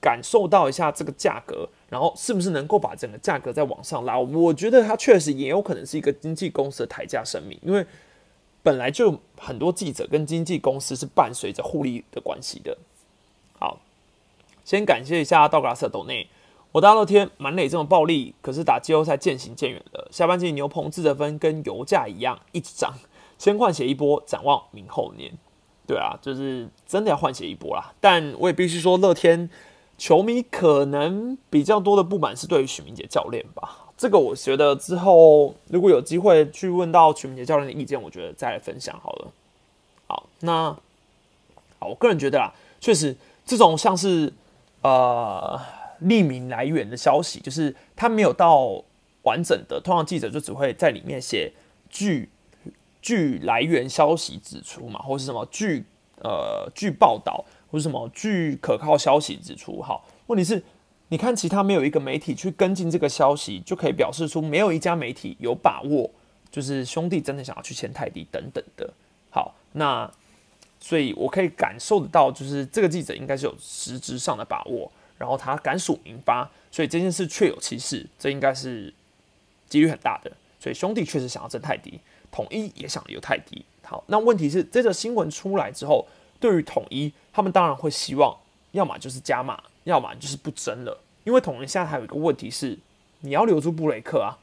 [0.00, 4.18] 感受到一下这个价格，然后是不是能够把整个价格再往上拉？
[4.18, 7.82] 我觉得它确实也有可能是一个经纪公司的抬价声明，因为
[8.62, 12.76] 本来就很多记者跟经纪公司是伴随着互利的关系的。
[13.58, 13.78] 好，
[14.64, 16.28] 先感谢一下道格拉斯斗内，
[16.72, 20.08] 我大热天满垒这么暴力，可是打季后赛渐行渐远了。
[20.10, 22.94] 下半季牛棚自得分跟油价一样一直涨，
[23.38, 25.32] 先换血一波，展望明后年。
[25.86, 27.92] 对啊，就是真的要换血一波啦。
[28.00, 29.50] 但我也必须说，乐天。
[29.96, 39.28] 球迷可能比较多的不满是对于许明杰教练吧，这个我觉得之后如果有机会去问到许明杰教练的意见，我觉得再来分享好了。
[40.08, 40.76] 好，那
[41.78, 44.32] 好，我个人觉得啊，确实这种像是
[44.82, 45.60] 呃
[46.02, 48.82] 匿名来源的消息，就是他没有到
[49.22, 51.52] 完整的，通常记者就只会在里面写
[51.88, 52.28] 据
[53.00, 55.84] 据来源消息指出嘛，或是什么据
[56.22, 59.80] 呃据报道，或是什么据可靠消息指出。
[59.82, 60.62] 好，问题是，
[61.08, 66.10] 你看其他没有一个媒体去跟进这个消息，就可以表示出没有一家媒体有把握，
[66.50, 68.92] 就是兄弟真的想要去签泰迪等等的。
[69.30, 70.10] 好，那
[70.86, 78.92] 所以我可以感受得到，就是这个记者应该是有实质上的把握，然后他敢署名发，所以这件事确有其事，这应该是
[79.66, 80.30] 几率很大的。
[80.60, 81.98] 所以兄弟确实想要争泰迪，
[82.30, 83.64] 统一也想留泰迪。
[83.82, 86.06] 好，那问题是这个新闻出来之后，
[86.38, 88.36] 对于统一，他们当然会希望，
[88.72, 91.00] 要么就是加码，要么就是不争了。
[91.24, 92.78] 因为统一现在还有一个问题是，
[93.20, 94.36] 你要留住布雷克啊，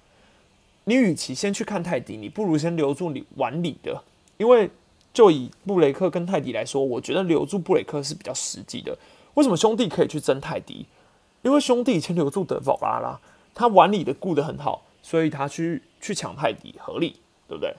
[0.86, 4.04] 你与其先去看泰迪，你不如先留住你碗里的。
[4.38, 4.72] 因为
[5.14, 8.98] 就以布雷克跟泰迪来说，我觉得留住布雷克是比较实际的。
[9.36, 10.86] 为什么兄弟可以去争泰迪？
[11.42, 13.20] 因为兄弟以前留住德保拉啦，
[13.54, 15.84] 他碗里的顾得很好，所以他去。
[16.04, 17.16] 去抢泰迪合理，
[17.48, 17.72] 对不对？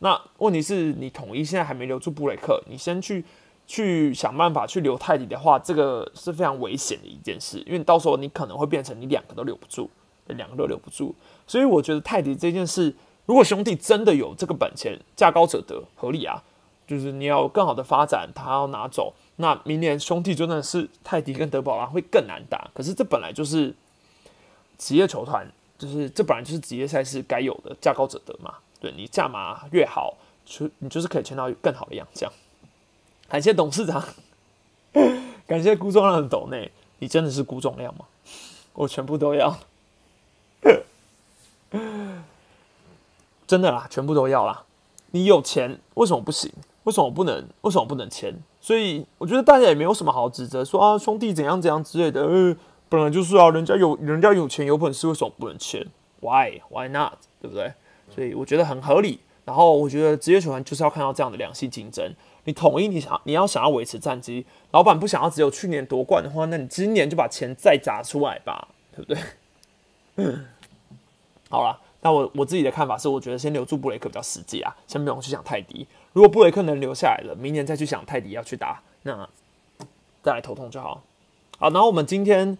[0.00, 3.24] 那问题是你统一现在还没留住布雷克，你先去
[3.66, 9.88] 去想办法去留泰迪的话，这个是非常危险的一件事，因为到时候你可能会变成你两个都留不住，
[10.26, 11.14] 两个都留不住。
[11.46, 16.42] 所以我觉得泰迪这件事，如果兄弟真的有这个本钱，价高者得，合理啊。
[16.90, 22.68] 就是你要有更好的发展，他要拿走，那明年兄弟真的是泰迪跟德保拉会更难打。
[22.74, 23.72] 可是这本来就是
[24.76, 25.46] 职业球团。
[25.78, 30.14] 就是这本来就是职业赛事该有的价高者得嘛，对你价码越好，
[30.44, 32.30] 就你就是可以签到更好的洋将。
[33.30, 34.06] 感谢董事长，
[35.48, 38.04] 感谢辜仲亮的抖内，你真的是辜仲亮吗？
[38.74, 39.58] 我全部都要，
[43.46, 44.64] 真的啦，全部都要啦。
[45.12, 46.52] 你有钱为什么不行？
[46.84, 47.46] 为什么不能？
[47.62, 48.34] 为什么不能签？
[48.60, 52.22] 所以我觉得大家也没有什么好指责，说啊兄弟怎样怎样之类的。
[52.22, 52.56] 呃，
[52.88, 55.86] 本来就是啊，人家有人家有钱有本事，为什么不能签
[56.20, 57.14] ？Why Why not？
[57.40, 57.72] 对不对？
[58.14, 59.20] 所以我觉得很合理。
[59.44, 62.14] 然后我觉得职业球员就是要看到这样的良性竞争。
[62.44, 69.22] 你统一你想你要想要维持战绩，老板不想要只有去年夺冠的话，那你今年就把钱再砸出来吧，对不对？
[70.16, 70.46] 嗯
[71.50, 75.86] 好了，那我我自己的看法是，我觉得先留住布雷克比较实际啊，先不用去想泰迪。
[76.12, 79.28] 如果布雷克能留下来了，明年再去想泰迪要去打，那
[80.22, 81.02] 再来头痛就好。
[81.58, 82.58] 好，然后我们今天。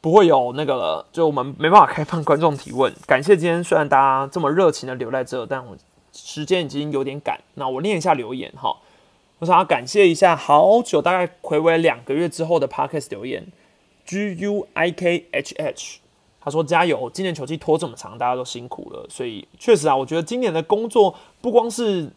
[0.00, 2.92] 不会有那个了，就我们没办法开放观众提问。
[3.06, 5.74] 感谢今天虽然大家这么热情的留在这，但我
[6.12, 7.40] 时间已经有点赶。
[7.54, 8.76] 那我念一下留言哈，
[9.38, 13.46] 我想要感谢一下好久，大概回违两个月之后的 Parkes 留言
[14.04, 16.00] ，G U I K H H，
[16.44, 19.06] 他说加油，今年球季拖这么长，大家都辛苦了。
[19.08, 22.10] 所以确实啊，我觉得今年的工作不光是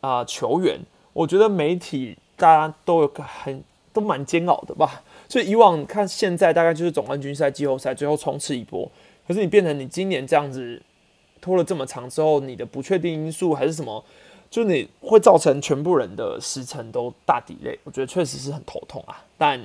[0.00, 0.78] 啊球员，
[1.12, 5.02] 我觉得媒体大家都有个很都蛮煎熬的吧。
[5.28, 8.88] 所以以往看现在大概就是总冠军赛、季后赛最后冲刺一波，
[9.26, 10.80] 可是你变成你今年这样子
[11.40, 14.04] 拖了这么长之后，你的不确定因素还是什么，
[14.48, 19.60] 就你会造成全部人的时程都大底累，我觉得确实是很头痛啊，但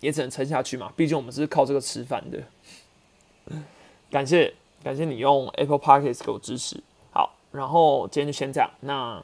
[0.00, 2.38] 也只能撑下去嘛，毕竟我们是靠这个吃饭的。
[4.10, 6.82] 感谢感谢你用 Apple Podcast 给我支持，
[7.12, 8.68] 好，然后今天就先这样。
[8.80, 9.22] 那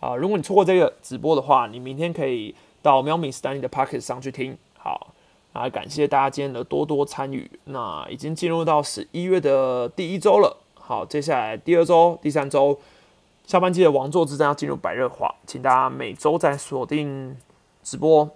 [0.00, 4.56] 啊，如果你错过这个直播的话，你明天可以到喵咪 Stanley 的 Podcast 上去听。
[4.76, 5.14] 好，
[5.52, 7.50] 啊，感谢大家今天的多多参与。
[7.64, 10.58] 那已经进入到十一月的第一周了。
[10.74, 12.78] 好，接下来第二周、第三周，
[13.46, 17.34] 下半季的王座之战要进入白热化，请大家每周再锁定
[17.82, 18.30] 直播。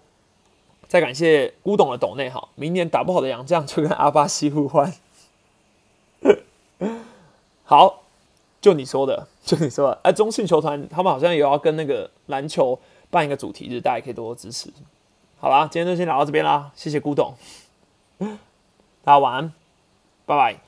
[0.89, 4.93] 再感谢古董的斗内，好，明年打不好的杨将就跟阿巴西互换。
[7.65, 8.05] 好，
[8.63, 10.01] 就你说的，就你说的。
[10.03, 12.79] 哎，中信球团他们好像也要跟那个篮球
[13.11, 14.73] 办一个主题日，大家可以多多支持。
[15.39, 17.35] 好啦，今天就先聊到这边啦，谢谢古董，
[19.05, 19.53] 大家晚安，
[20.25, 20.68] 拜拜。